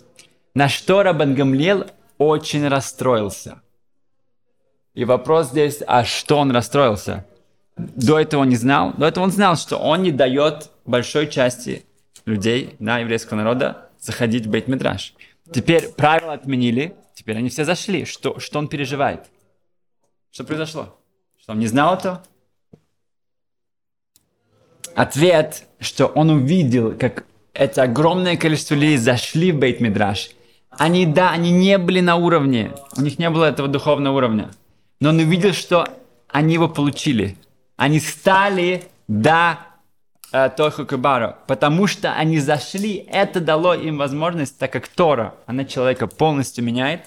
На 0.54 0.70
что 0.70 1.04
Рабан 1.04 1.36
Гамлиэл 1.36 1.88
очень 2.18 2.66
расстроился. 2.66 3.62
И 4.94 5.04
вопрос 5.04 5.50
здесь, 5.50 5.84
а 5.86 6.06
что 6.06 6.38
он 6.38 6.52
расстроился? 6.52 7.26
до 7.76 8.20
этого 8.20 8.44
он 8.44 8.50
не 8.50 8.56
знал. 8.56 8.94
До 8.94 9.06
этого 9.06 9.26
он 9.26 9.32
знал, 9.32 9.58
что 9.58 9.78
он 9.78 10.04
не 10.04 10.12
дает 10.12 10.72
большой 10.86 11.28
части 11.28 11.84
людей, 12.26 12.78
да, 12.80 13.00
еврейского 13.00 13.38
народа, 13.38 13.90
заходить 14.00 14.46
в 14.46 14.50
бейт 14.50 14.70
мидраш 14.70 15.14
Теперь 15.52 15.90
правила 15.90 16.32
отменили, 16.32 16.96
теперь 17.16 17.36
они 17.36 17.50
все 17.50 17.66
зашли. 17.66 18.06
Что, 18.06 18.40
что 18.40 18.60
он 18.60 18.70
переживает? 18.70 19.26
Что 20.32 20.46
произошло? 20.46 20.98
Что 21.38 21.52
он 21.52 21.60
не 21.60 21.68
знал 21.68 21.96
этого? 21.96 22.24
Ответ, 24.96 25.64
что 25.80 26.08
он 26.08 26.30
увидел, 26.30 26.94
как 26.98 27.26
это 27.54 27.84
огромное 27.84 28.38
количество 28.38 28.76
людей 28.76 28.98
зашли 28.98 29.52
в 29.52 29.58
бейт 29.58 29.80
мидраш 29.80 30.32
Они, 30.72 31.06
да, 31.06 31.32
они 31.32 31.52
не 31.52 31.78
были 31.78 32.00
на 32.00 32.16
уровне, 32.16 32.72
у 32.98 33.02
них 33.02 33.20
не 33.20 33.30
было 33.30 33.46
этого 33.46 33.68
духовного 33.68 34.18
уровня. 34.18 34.52
Но 35.00 35.10
он 35.10 35.20
увидел, 35.20 35.54
что 35.54 35.88
они 36.30 36.56
его 36.56 36.68
получили. 36.68 37.38
Они 37.76 38.00
стали 38.00 38.84
до 39.08 39.60
э, 40.32 40.50
Тоху 40.56 40.86
Кабару, 40.86 41.36
потому 41.48 41.88
что 41.88 42.14
они 42.14 42.40
зашли, 42.40 43.06
это 43.08 43.40
дало 43.40 43.74
им 43.76 43.98
возможность, 43.98 44.58
так 44.58 44.72
как 44.72 44.88
Тора, 44.88 45.36
она 45.46 45.66
человека 45.66 46.08
полностью 46.08 46.64
меняет, 46.64 47.02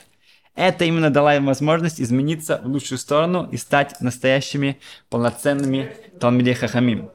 это 0.55 0.85
именно 0.85 1.11
дало 1.11 1.33
им 1.35 1.47
возможность 1.47 2.01
измениться 2.01 2.61
в 2.65 2.69
лучшую 2.69 2.99
сторону 2.99 3.49
и 3.51 3.57
стать 3.57 4.01
настоящими 4.01 4.79
полноценными 5.11 5.95
Талмидей 6.19 6.55
Хахамим, 6.55 7.11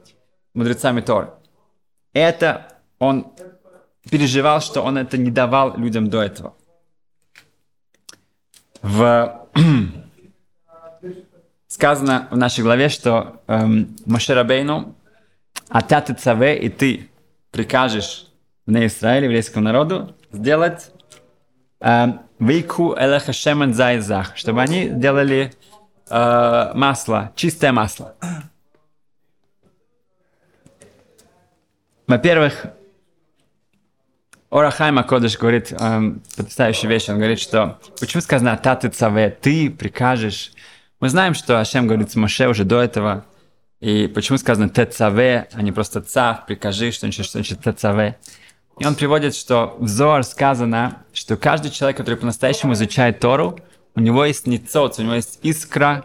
мудрецами 0.54 1.00
Торы. 1.00 1.30
Это 2.12 2.68
он 2.98 3.32
переживал, 4.10 4.60
что 4.60 4.82
он 4.82 4.98
это 4.98 5.16
не 5.16 5.30
давал 5.30 5.76
людям 5.76 6.10
до 6.10 6.22
этого. 6.22 6.54
В 8.82 9.46
сказано 11.68 12.28
в 12.30 12.36
нашей 12.36 12.62
главе, 12.64 12.88
что 12.88 13.40
эм, 13.46 13.96
Машерабейну, 14.06 14.94
а 15.68 15.82
ты 15.82 16.14
цаве, 16.14 16.58
и 16.58 16.68
ты 16.68 17.08
прикажешь 17.50 18.26
в 18.66 18.70
Израиле, 18.70 19.26
еврейскому 19.26 19.64
народу, 19.64 20.14
сделать 20.32 20.90
эм, 21.80 22.20
вейку 22.38 22.94
элеха 22.98 23.32
шемен 23.32 23.72
зайзах, 23.72 24.36
чтобы 24.36 24.60
они 24.60 24.88
делали 24.88 25.52
э, 26.10 26.72
масло, 26.74 27.32
чистое 27.36 27.72
масло. 27.72 28.14
Во-первых, 32.06 32.66
Орахайма 34.50 35.02
Кодыш 35.02 35.38
говорит 35.38 35.72
эм, 35.72 36.22
потрясающую 36.36 36.90
вещь. 36.90 37.08
Он 37.08 37.16
говорит, 37.16 37.40
что 37.40 37.78
почему 38.00 38.20
сказано 38.20 38.56
«таты 38.56 38.88
цаве»– 38.90 39.36
«ты 39.40 39.70
прикажешь 39.70 40.52
мы 41.02 41.08
знаем, 41.08 41.34
что 41.34 41.58
Ашем 41.58 41.88
говорит 41.88 42.12
с 42.12 42.14
Моше 42.14 42.46
уже 42.46 42.62
до 42.62 42.80
этого. 42.80 43.24
И 43.80 44.06
почему 44.06 44.38
сказано 44.38 44.68
«тецаве», 44.68 45.48
а 45.52 45.60
не 45.60 45.72
просто 45.72 46.00
«цав», 46.00 46.46
«прикажи», 46.46 46.92
что 46.92 47.06
значит, 47.06 47.24
что 47.26 47.38
значит 47.38 47.60
«тецаве». 47.60 48.20
И 48.78 48.86
он 48.86 48.94
приводит, 48.94 49.34
что 49.34 49.74
в 49.80 49.88
Зор 49.88 50.22
сказано, 50.22 51.02
что 51.12 51.36
каждый 51.36 51.72
человек, 51.72 51.96
который 51.96 52.14
по-настоящему 52.14 52.74
изучает 52.74 53.18
Тору, 53.18 53.58
у 53.96 54.00
него 54.00 54.24
есть 54.24 54.46
ницоц, 54.46 55.00
у 55.00 55.02
него 55.02 55.14
есть 55.14 55.40
искра 55.42 56.04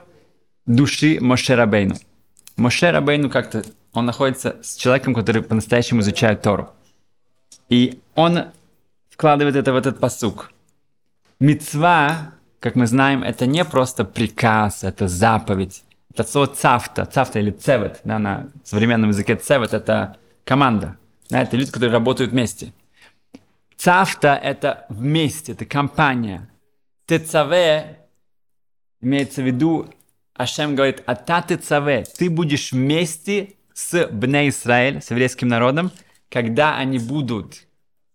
души 0.65 1.19
Моше 1.21 1.53
Рабейну. 1.53 1.97
Моше 2.55 2.89
Рабейну 2.89 3.29
как-то, 3.29 3.65
он 3.93 4.05
находится 4.05 4.57
с 4.61 4.75
человеком, 4.75 5.13
который 5.13 5.41
по-настоящему 5.41 6.01
изучает 6.01 6.41
Тору. 6.41 6.71
И 7.69 7.99
он 8.15 8.45
вкладывает 9.09 9.55
это 9.55 9.73
в 9.73 9.75
этот 9.75 9.99
посук. 9.99 10.51
Мецва 11.39 12.33
как 12.59 12.75
мы 12.75 12.87
знаем, 12.87 13.23
это 13.23 13.45
не 13.45 13.63
просто 13.63 14.03
приказ, 14.03 14.83
это 14.83 15.07
заповедь. 15.07 15.83
Это 16.11 16.23
слово 16.23 16.47
цафта, 16.47 17.05
цафта 17.05 17.39
или 17.39 17.51
цевет, 17.51 18.01
да, 18.03 18.17
на 18.17 18.49
современном 18.63 19.09
языке 19.09 19.35
цевет– 19.35 19.73
это 19.73 20.17
команда. 20.43 20.97
Да, 21.29 21.43
это 21.43 21.55
люди, 21.55 21.71
которые 21.71 21.93
работают 21.93 22.31
вместе. 22.31 22.73
Цафта– 23.75 24.39
это 24.43 24.87
вместе, 24.89 25.51
это 25.51 25.65
компания. 25.65 26.49
Тецаве 27.05 27.99
имеется 29.01 29.43
в 29.43 29.45
виду, 29.45 29.93
Ашем 30.33 30.75
говорит, 30.75 31.03
а 31.05 31.15
та 31.15 31.41
тецаве, 31.41 32.05
ты 32.17 32.29
будешь 32.29 32.71
вместе 32.71 33.53
с 33.77 34.07
Бне 34.07 34.49
Израиль, 34.49 35.03
с 35.03 35.11
еврейским 35.11 35.47
народом, 35.47 35.91
когда 36.31 36.77
они 36.77 36.97
будут 36.97 37.67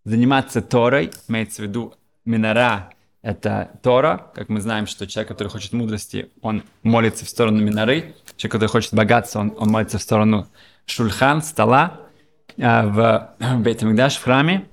заниматься 0.04 0.60
Торой, 0.60 1.12
имеется 1.28 1.62
в 1.62 1.66
виду 1.66 1.94
Минара, 2.24 2.92
это 3.22 3.70
Тора. 3.80 4.32
Как 4.34 4.48
мы 4.48 4.60
знаем, 4.60 4.88
что 4.88 5.06
человек, 5.06 5.28
который 5.28 5.48
хочет 5.48 5.72
мудрости, 5.72 6.32
он 6.40 6.64
молится 6.82 7.24
в 7.24 7.28
сторону 7.28 7.62
Минары. 7.62 8.16
Человек, 8.36 8.52
который 8.52 8.68
хочет 8.70 8.92
богатства, 8.92 9.38
он, 9.38 9.54
он 9.56 9.68
молится 9.68 9.98
в 9.98 10.02
сторону 10.02 10.48
Шульхан, 10.86 11.42
стола 11.42 12.00
э, 12.56 12.86
в 12.88 13.36
Бейтамикдаш, 13.60 14.16
в 14.16 14.24
храме. 14.24 14.66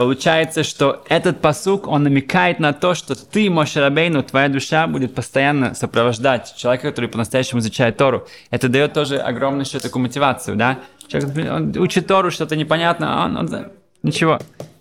Получается, 0.00 0.64
что 0.64 1.04
этот 1.10 1.42
посук, 1.42 1.86
он 1.86 2.04
намекает 2.04 2.58
на 2.58 2.72
то, 2.72 2.94
что 2.94 3.14
ты, 3.14 3.50
Мошерабейну, 3.50 4.22
твоя 4.22 4.48
душа 4.48 4.86
будет 4.86 5.14
постоянно 5.14 5.74
сопровождать 5.74 6.54
человека, 6.56 6.88
который 6.88 7.10
по-настоящему 7.10 7.60
изучает 7.60 7.98
Тору. 7.98 8.26
Это 8.48 8.70
дает 8.70 8.94
тоже 8.94 9.18
огромную 9.18 9.66
еще 9.66 9.78
такую 9.78 10.04
мотивацию, 10.04 10.56
да? 10.56 10.78
Человек 11.06 11.52
он 11.52 11.76
учит 11.76 12.06
Тору, 12.06 12.30
что-то 12.30 12.56
непонятно, 12.56 13.22
а 13.22 13.26
он, 13.26 13.36
он, 13.36 13.66
ничего. 14.02 14.38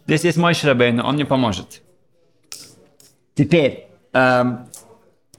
Здесь 0.07 0.23
есть 0.23 0.37
мой 0.37 0.53
Шрабейну, 0.53 1.03
он 1.03 1.15
мне 1.15 1.25
поможет. 1.25 1.81
Теперь, 3.35 3.87
эм, 4.13 4.69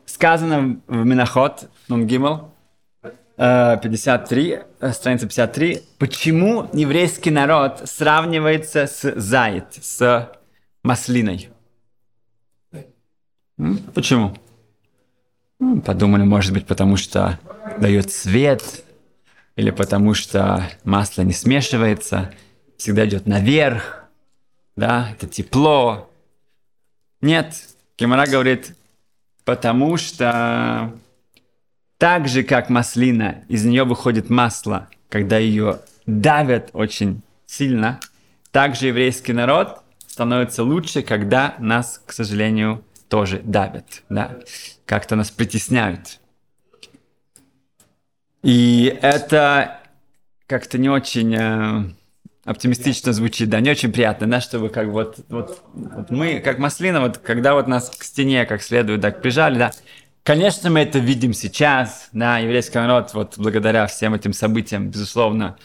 сказано 0.04 0.78
в 0.88 1.06
Миноход, 1.06 1.70
Нун 1.88 2.06
Гимл, 2.06 2.34
э, 2.36 2.49
53, 3.40 4.60
э, 4.80 4.92
страница 4.92 5.26
53, 5.26 5.82
почему 5.98 6.68
еврейский 6.74 7.30
народ 7.30 7.80
сравнивается 7.86 8.86
с 8.86 9.18
зайд, 9.18 9.64
с 9.80 10.30
маслиной? 10.82 11.48
Почему? 13.94 14.36
Ну, 15.58 15.80
подумали, 15.80 16.22
может 16.22 16.52
быть, 16.52 16.66
потому 16.66 16.98
что 16.98 17.38
дает 17.78 18.12
свет, 18.12 18.84
или 19.56 19.70
потому 19.70 20.12
что 20.12 20.68
масло 20.84 21.22
не 21.22 21.32
смешивается, 21.32 22.34
всегда 22.76 23.06
идет 23.06 23.26
наверх, 23.26 24.04
да, 24.76 25.08
это 25.12 25.26
тепло. 25.26 26.10
Нет, 27.22 27.54
Кемара 27.96 28.26
говорит, 28.26 28.76
потому 29.44 29.96
что 29.96 30.92
так 32.00 32.28
же, 32.28 32.44
как 32.44 32.70
маслина, 32.70 33.44
из 33.48 33.66
нее 33.66 33.84
выходит 33.84 34.30
масло, 34.30 34.88
когда 35.10 35.36
ее 35.36 35.80
давят 36.06 36.70
очень 36.72 37.20
сильно, 37.44 38.00
так 38.52 38.74
же 38.74 38.86
еврейский 38.86 39.34
народ 39.34 39.82
становится 40.06 40.64
лучше, 40.64 41.02
когда 41.02 41.56
нас, 41.58 42.02
к 42.06 42.14
сожалению, 42.14 42.82
тоже 43.10 43.42
давят, 43.44 44.02
да, 44.08 44.38
как-то 44.86 45.14
нас 45.14 45.30
притесняют. 45.30 46.20
И 48.42 48.98
это 49.02 49.80
как-то 50.46 50.78
не 50.78 50.88
очень 50.88 51.34
э, 51.34 51.84
оптимистично 52.46 53.12
звучит, 53.12 53.50
да, 53.50 53.60
не 53.60 53.72
очень 53.72 53.92
приятно, 53.92 54.26
да, 54.26 54.40
чтобы 54.40 54.70
как 54.70 54.88
вот, 54.88 55.18
вот, 55.28 55.62
вот 55.74 56.10
мы, 56.10 56.40
как 56.40 56.58
маслина, 56.58 57.02
вот 57.02 57.18
когда 57.18 57.52
вот 57.52 57.68
нас 57.68 57.90
к 57.90 58.02
стене 58.04 58.46
как 58.46 58.62
следует 58.62 59.02
так 59.02 59.20
прижали, 59.20 59.58
да, 59.58 59.70
конечно, 60.22 60.70
мы 60.70 60.80
это 60.80 60.98
видим 60.98 61.32
сейчас, 61.32 62.08
да, 62.12 62.38
еврейский 62.38 62.78
народ 62.78 63.12
вот 63.14 63.34
благодаря 63.36 63.86
всем 63.86 64.14
этим 64.14 64.32
событиям, 64.32 64.90
безусловно, 64.90 65.56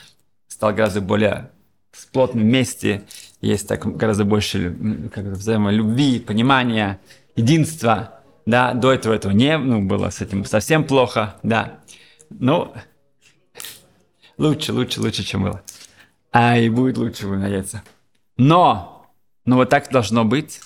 стал 0.48 0.74
гораздо 0.74 1.02
более 1.02 1.52
в 1.92 2.08
плотном 2.12 2.46
месте, 2.46 3.04
есть 3.42 3.68
так 3.68 3.86
гораздо 3.98 4.26
больше 4.26 4.76
как 5.14 5.26
взаимолюбви, 5.26 6.20
понимания, 6.20 7.00
единства, 7.36 8.22
да, 8.46 8.74
до 8.74 8.92
этого 8.92 9.14
этого 9.14 9.32
не, 9.32 9.58
ну, 9.58 9.82
было 9.82 10.10
с 10.10 10.22
этим 10.22 10.46
совсем 10.46 10.84
плохо, 10.84 11.36
да, 11.44 11.80
ну, 12.30 12.74
лучше, 14.38 14.74
лучше, 14.74 15.02
лучше, 15.02 15.24
чем 15.24 15.44
было 15.44 15.62
а 16.38 16.58
и 16.58 16.68
будет 16.68 16.98
лучше, 16.98 17.28
будем 17.28 17.44
надеяться. 17.44 17.82
Но, 18.36 19.08
но 19.46 19.56
вот 19.56 19.70
так 19.70 19.90
должно 19.90 20.26
быть. 20.26 20.60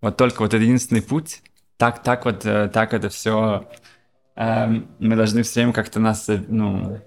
Вот 0.00 0.16
только 0.16 0.42
вот 0.42 0.54
это 0.54 0.62
единственный 0.62 1.02
путь. 1.02 1.42
Так, 1.76 2.02
так 2.02 2.24
вот, 2.24 2.46
э, 2.46 2.68
так 2.68 2.94
это 2.94 3.08
все. 3.08 3.68
Эм, 4.34 4.88
мы 4.98 5.16
должны 5.16 5.42
все 5.42 5.60
время 5.60 5.72
как-то 5.72 6.00
нас, 6.00 6.28
э, 6.28 6.42
ну, 6.48 7.00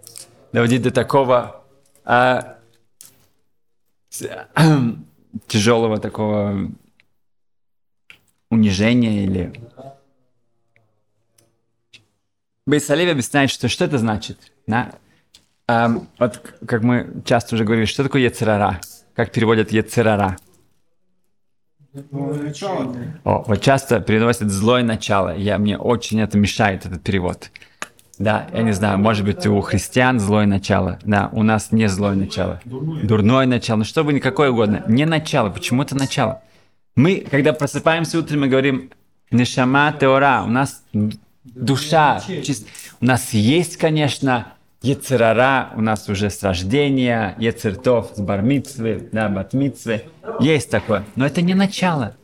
доводить 0.51 0.83
до 0.83 0.91
такого 0.91 1.63
э, 2.05 2.41
тяжелого 5.47 5.99
такого 5.99 6.71
унижения 8.49 9.23
или... 9.23 9.53
Бейсалеви 12.65 13.11
объясняет, 13.11 13.49
что 13.49 13.67
что 13.67 13.85
это 13.85 13.97
значит. 13.97 14.51
Да? 14.67 14.91
Um, 15.67 16.07
вот 16.17 16.55
как 16.67 16.83
мы 16.83 17.21
часто 17.25 17.55
уже 17.55 17.63
говорили, 17.63 17.85
что 17.85 18.03
такое 18.03 18.23
Ецерара? 18.23 18.79
Как 19.15 19.31
переводят 19.31 19.71
Ецерара? 21.93 22.87
О, 23.23 23.43
вот 23.47 23.61
часто 23.61 23.99
переносят 23.99 24.51
злое 24.51 24.83
начало. 24.83 25.35
Я, 25.35 25.57
мне 25.57 25.77
очень 25.77 26.19
это 26.21 26.37
мешает, 26.37 26.85
этот 26.85 27.01
перевод. 27.01 27.49
Да, 28.19 28.47
я 28.53 28.63
не 28.63 28.73
знаю, 28.73 28.99
может 28.99 29.25
быть, 29.25 29.45
у 29.47 29.59
христиан 29.61 30.19
злое 30.19 30.45
начало. 30.45 30.99
Да, 31.03 31.29
у 31.31 31.41
нас 31.41 31.71
не 31.71 31.87
злое 31.87 32.15
начало. 32.15 32.59
Дурное. 32.65 33.03
Дурное 33.03 33.45
начало. 33.47 33.77
Ну, 33.79 33.83
что 33.85 34.03
бы 34.03 34.11
ни 34.13 34.19
какое 34.19 34.51
угодно. 34.51 34.83
Не 34.87 35.05
начало. 35.05 35.49
Почему 35.49 35.83
это 35.83 35.95
начало? 35.95 36.41
Мы, 36.95 37.25
когда 37.31 37.53
просыпаемся 37.53 38.19
утром, 38.19 38.41
мы 38.41 38.47
говорим 38.47 38.91
Нешама 39.31 39.95
Теора. 39.97 40.43
У 40.45 40.49
нас 40.49 40.83
душа. 41.43 42.21
чист- 42.43 42.67
У 42.99 43.05
нас 43.05 43.33
есть, 43.33 43.77
конечно, 43.77 44.51
Ецерара 44.81 45.71
у 45.75 45.81
нас 45.81 46.07
уже 46.07 46.29
с 46.29 46.41
рождения, 46.41 47.35
Ецертов 47.37 48.11
с 48.15 48.19
бармитсвы, 48.19 49.09
да, 49.11 49.27
батмитсвы. 49.27 50.03
Есть 50.39 50.69
такое. 50.71 51.03
Но 51.15 51.25
это 51.25 51.41
не 51.41 51.53
начало. 51.53 52.15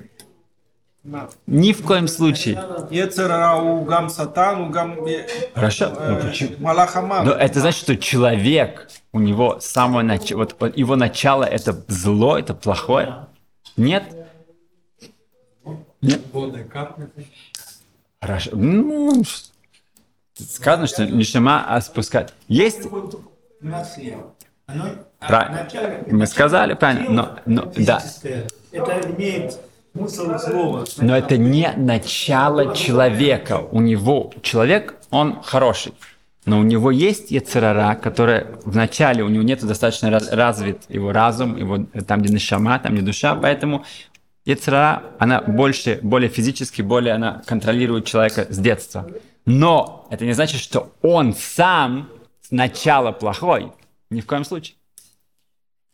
Ни 1.45 1.73
в 1.73 1.83
коем 1.83 2.07
случае. 2.07 2.59
Ецерара 2.89 3.57
у 3.57 3.83
гам 3.83 4.09
сатан, 4.09 4.61
у 4.61 4.69
гам... 4.69 5.05
Э, 5.05 5.27
Хорошо. 5.53 5.89
Но, 5.89 6.15
почему? 6.19 6.55
Но 6.59 7.31
это 7.31 7.59
значит, 7.59 7.81
что 7.81 7.97
человек, 7.97 8.87
у 9.11 9.19
него 9.19 9.59
самое 9.59 10.05
начало, 10.05 10.47
вот 10.59 10.77
его 10.77 10.95
начало 10.95 11.43
это 11.43 11.83
зло, 11.87 12.39
это 12.39 12.55
плохое. 12.55 13.27
Нет? 13.77 14.03
Нет. 16.01 16.21
Хорошо. 18.19 18.51
Ну, 18.53 18.83
ну, 18.83 19.11
ну 19.15 19.23
сказано, 20.37 20.87
что 20.87 21.05
нишама 21.05 21.65
а 21.67 21.81
спускать. 21.81 22.33
Есть? 22.47 22.87
Мы 26.11 26.27
сказали 26.27 26.73
правильно, 26.73 27.39
но, 27.45 27.63
но 27.65 27.73
да. 27.77 28.03
Это 28.71 29.01
имеет. 29.11 29.59
Но 30.97 31.15
это 31.15 31.37
не 31.37 31.71
начало 31.77 32.75
человека. 32.75 33.59
У 33.71 33.79
него 33.79 34.33
человек, 34.41 34.95
он 35.09 35.41
хороший. 35.41 35.93
Но 36.45 36.59
у 36.59 36.63
него 36.63 36.91
есть 36.91 37.31
яцерара, 37.31 37.95
которая 37.95 38.47
в 38.65 38.75
начале, 38.75 39.23
у 39.23 39.29
него 39.29 39.41
нет 39.43 39.65
достаточно 39.65 40.11
раз- 40.11 40.29
развит 40.31 40.81
его 40.89 41.11
разум, 41.11 41.55
его, 41.55 41.85
там, 42.05 42.21
где 42.21 42.33
нишама, 42.33 42.77
там, 42.77 42.93
где 42.93 43.01
душа, 43.01 43.35
поэтому 43.35 43.83
яцерара, 44.43 45.01
она 45.17 45.41
больше, 45.41 45.99
более 46.03 46.29
физически, 46.29 46.83
более 46.83 47.13
она 47.15 47.41
контролирует 47.47 48.05
человека 48.05 48.45
с 48.49 48.57
детства. 48.59 49.07
Но 49.45 50.07
это 50.09 50.25
не 50.25 50.33
значит, 50.33 50.59
что 50.59 50.95
он 51.01 51.33
сам 51.33 52.09
сначала 52.41 53.11
плохой. 53.11 53.71
Ни 54.09 54.21
в 54.21 54.25
коем 54.25 54.43
случае. 54.43 54.77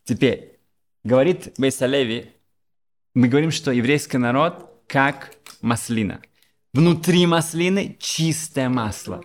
Теперь, 0.04 0.60
говорит 1.04 1.54
Бейсалеви, 1.58 2.32
мы 3.14 3.28
говорим, 3.28 3.52
что 3.52 3.72
еврейский 3.72 4.18
народ 4.18 4.70
как 4.88 5.36
маслина. 5.62 6.22
Внутри 6.74 7.26
маслины 7.26 7.98
чистое 8.00 8.70
масло. 8.70 9.24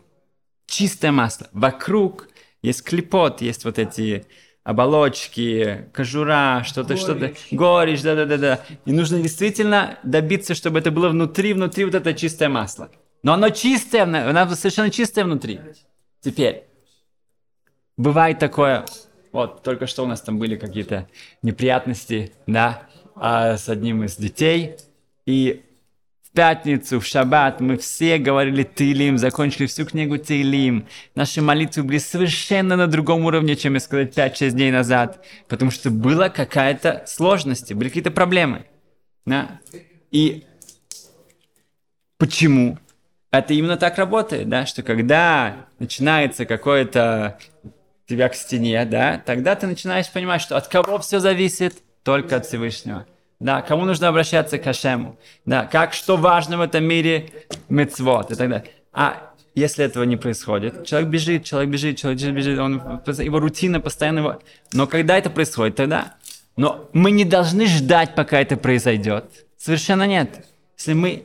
Чистое 0.66 1.12
масло. 1.12 1.48
Вокруг 1.52 2.28
есть 2.62 2.82
клепот, 2.82 3.40
есть 3.40 3.64
вот 3.64 3.78
эти 3.78 4.26
оболочки, 4.64 5.88
кожура, 5.92 6.64
что-то, 6.64 6.96
что-то, 6.96 7.34
горечь, 7.52 8.02
да-да-да-да. 8.02 8.64
И 8.84 8.92
нужно 8.92 9.20
действительно 9.20 10.00
добиться, 10.02 10.56
чтобы 10.56 10.80
это 10.80 10.90
было 10.90 11.08
внутри, 11.08 11.52
внутри 11.52 11.84
вот 11.84 11.94
это 11.94 12.12
чистое 12.14 12.48
масло. 12.48 12.90
Но 13.26 13.32
оно 13.32 13.50
чистое, 13.50 14.04
оно 14.04 14.54
совершенно 14.54 14.88
чистое 14.88 15.24
внутри. 15.24 15.58
Теперь, 16.20 16.62
бывает 17.96 18.38
такое, 18.38 18.84
вот, 19.32 19.64
только 19.64 19.88
что 19.88 20.04
у 20.04 20.06
нас 20.06 20.20
там 20.20 20.38
были 20.38 20.54
какие-то 20.54 21.08
неприятности, 21.42 22.32
да, 22.46 22.84
а, 23.16 23.56
с 23.56 23.68
одним 23.68 24.04
из 24.04 24.14
детей, 24.14 24.76
и 25.26 25.64
в 26.22 26.30
пятницу, 26.36 27.00
в 27.00 27.04
шаббат 27.04 27.60
мы 27.60 27.78
все 27.78 28.18
говорили 28.18 28.62
Тилим, 28.62 29.18
закончили 29.18 29.66
всю 29.66 29.86
книгу 29.86 30.18
Тилим. 30.18 30.86
Наши 31.16 31.42
молитвы 31.42 31.82
были 31.82 31.98
совершенно 31.98 32.76
на 32.76 32.86
другом 32.86 33.24
уровне, 33.24 33.56
чем 33.56 33.74
я 33.74 33.80
сказал 33.80 34.04
5-6 34.04 34.50
дней 34.50 34.70
назад, 34.70 35.26
потому 35.48 35.72
что 35.72 35.90
была 35.90 36.28
какая-то 36.28 37.02
сложность, 37.08 37.74
были 37.74 37.88
какие-то 37.88 38.12
проблемы. 38.12 38.66
Да? 39.24 39.58
И 40.12 40.44
почему? 42.18 42.78
Это 43.38 43.52
именно 43.52 43.76
так 43.76 43.98
работает, 43.98 44.48
да, 44.48 44.64
что 44.64 44.82
когда 44.82 45.66
начинается 45.78 46.46
какое-то 46.46 47.38
тебя 48.08 48.28
к 48.28 48.34
стене, 48.34 48.84
да, 48.86 49.20
тогда 49.24 49.54
ты 49.54 49.66
начинаешь 49.66 50.10
понимать, 50.10 50.40
что 50.40 50.56
от 50.56 50.68
кого 50.68 50.98
все 51.00 51.18
зависит, 51.18 51.74
только 52.02 52.36
от 52.36 52.46
Всевышнего. 52.46 53.04
Да, 53.38 53.60
кому 53.60 53.84
нужно 53.84 54.08
обращаться 54.08 54.58
к 54.58 54.66
Ашему. 54.66 55.18
Да, 55.44 55.66
как, 55.66 55.92
что 55.92 56.16
важно 56.16 56.56
в 56.56 56.62
этом 56.62 56.84
мире, 56.84 57.28
мецвод 57.68 58.30
и 58.30 58.34
так 58.36 58.48
далее. 58.48 58.70
А 58.92 59.34
если 59.54 59.84
этого 59.84 60.04
не 60.04 60.16
происходит, 60.16 60.86
человек 60.86 61.10
бежит, 61.10 61.44
человек 61.44 61.70
бежит, 61.70 61.98
человек 61.98 62.20
бежит, 62.34 62.58
он, 62.58 63.02
его 63.18 63.38
рутина 63.38 63.80
постоянно 63.80 64.20
его... 64.20 64.40
Но 64.72 64.86
когда 64.86 65.18
это 65.18 65.28
происходит, 65.28 65.76
тогда... 65.76 66.14
Но 66.56 66.88
мы 66.94 67.10
не 67.10 67.26
должны 67.26 67.66
ждать, 67.66 68.14
пока 68.14 68.40
это 68.40 68.56
произойдет. 68.56 69.26
Совершенно 69.58 70.06
нет. 70.06 70.46
Если 70.78 70.94
мы 70.94 71.24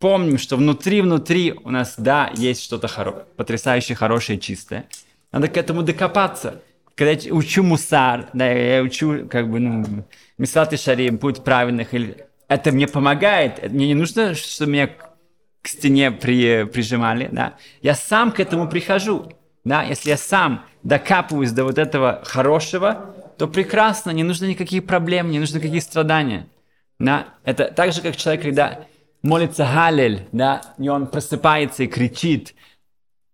помним, 0.00 0.38
что 0.38 0.56
внутри-внутри 0.56 1.52
у 1.62 1.70
нас, 1.70 1.94
да, 1.96 2.32
есть 2.34 2.64
что-то 2.64 2.88
хоро... 2.88 3.12
потрясающе 3.36 3.94
хорошее, 3.94 4.40
чистое, 4.40 4.86
надо 5.30 5.46
к 5.46 5.56
этому 5.56 5.82
докопаться. 5.82 6.62
Когда 6.96 7.12
я 7.12 7.32
учу 7.32 7.62
мусар, 7.62 8.28
да, 8.32 8.50
я 8.50 8.82
учу, 8.82 9.28
как 9.30 9.48
бы, 9.48 9.60
ну, 9.60 10.04
мисат 10.38 10.72
и 10.72 10.76
шарим, 10.76 11.18
путь 11.18 11.44
правильных, 11.44 11.94
или... 11.94 12.26
это 12.48 12.72
мне 12.72 12.88
помогает. 12.88 13.70
Мне 13.70 13.86
не 13.86 13.94
нужно, 13.94 14.34
чтобы 14.34 14.72
меня 14.72 14.88
к- 14.88 15.68
стене 15.68 16.10
при, 16.10 16.64
прижимали, 16.64 17.28
да. 17.30 17.54
Я 17.80 17.94
сам 17.94 18.32
к 18.32 18.40
этому 18.40 18.68
прихожу, 18.68 19.32
да. 19.64 19.82
Если 19.82 20.10
я 20.10 20.16
сам 20.16 20.64
докапываюсь 20.82 21.52
до 21.52 21.64
вот 21.64 21.78
этого 21.78 22.22
хорошего, 22.24 23.14
то 23.36 23.46
прекрасно, 23.48 24.10
не 24.10 24.24
нужно 24.24 24.46
никаких 24.46 24.86
проблем, 24.86 25.30
не 25.30 25.38
нужно 25.38 25.58
никаких 25.58 25.82
страдания. 25.82 26.46
Да? 26.98 27.28
Это 27.44 27.64
так 27.64 27.92
же, 27.92 28.02
как 28.02 28.16
человек, 28.16 28.42
когда 28.42 28.84
молится 29.22 29.64
Галель, 29.64 30.26
да, 30.32 30.62
и 30.78 30.88
он 30.88 31.06
просыпается 31.06 31.84
и 31.84 31.86
кричит, 31.86 32.54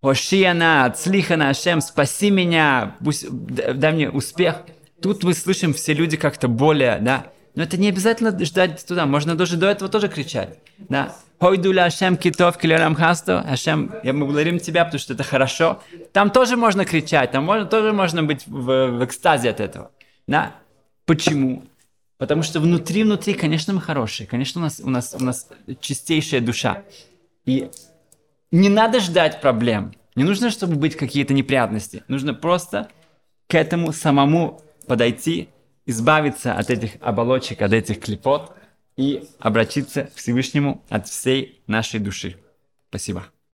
Ошиана, 0.02 0.92
Цлихана, 0.96 1.50
Ашем, 1.50 1.80
спаси 1.80 2.30
меня, 2.30 2.96
пусть, 3.02 3.26
дай 3.30 3.92
мне 3.92 4.10
успех. 4.10 4.62
Тут 5.02 5.24
мы 5.24 5.34
слышим 5.34 5.74
все 5.74 5.94
люди 5.94 6.16
как-то 6.16 6.48
более, 6.48 6.98
да. 7.00 7.26
Но 7.54 7.62
это 7.62 7.76
не 7.76 7.88
обязательно 7.88 8.36
ждать 8.44 8.84
туда, 8.86 9.06
можно 9.06 9.34
даже 9.34 9.56
до 9.56 9.66
этого 9.66 9.90
тоже 9.90 10.08
кричать, 10.08 10.58
да. 10.78 11.14
Хойдуля 11.40 11.84
Ашем 11.84 12.16
китов 12.16 12.56
килерам 12.56 12.94
хасто, 12.94 13.40
Ашем, 13.40 13.92
я 14.02 14.12
благодарим 14.12 14.58
тебя, 14.58 14.84
потому 14.84 15.00
что 15.00 15.14
это 15.14 15.22
хорошо. 15.22 15.82
Там 16.12 16.30
тоже 16.30 16.56
можно 16.56 16.84
кричать, 16.84 17.32
там 17.32 17.44
можно, 17.44 17.66
тоже 17.66 17.92
можно 17.92 18.22
быть 18.22 18.46
в, 18.46 18.90
в 18.90 19.04
экстазе 19.04 19.50
от 19.50 19.60
этого, 19.60 19.90
да. 20.26 20.52
Почему? 21.04 21.64
Потому 22.18 22.42
что 22.42 22.60
внутри-внутри, 22.60 23.34
конечно, 23.34 23.74
мы 23.74 23.80
хорошие, 23.80 24.26
конечно, 24.26 24.60
у 24.60 24.64
нас, 24.64 24.80
у 24.82 24.88
нас, 24.88 25.14
у 25.18 25.22
нас 25.22 25.48
чистейшая 25.80 26.40
душа. 26.40 26.82
И 27.44 27.70
не 28.50 28.68
надо 28.68 29.00
ждать 29.00 29.40
проблем. 29.40 29.92
Не 30.14 30.24
нужно, 30.24 30.50
чтобы 30.50 30.76
быть 30.76 30.96
какие-то 30.96 31.34
неприятности. 31.34 32.02
Нужно 32.08 32.32
просто 32.32 32.88
к 33.48 33.54
этому 33.54 33.92
самому 33.92 34.62
подойти, 34.86 35.48
избавиться 35.84 36.54
от 36.54 36.70
этих 36.70 36.92
оболочек, 37.00 37.60
от 37.60 37.72
этих 37.72 38.00
клепот 38.00 38.56
и 38.96 39.28
обратиться 39.38 40.04
к 40.04 40.14
Всевышнему 40.14 40.82
от 40.88 41.06
всей 41.08 41.60
нашей 41.66 42.00
души. 42.00 42.36
Спасибо. 42.88 43.26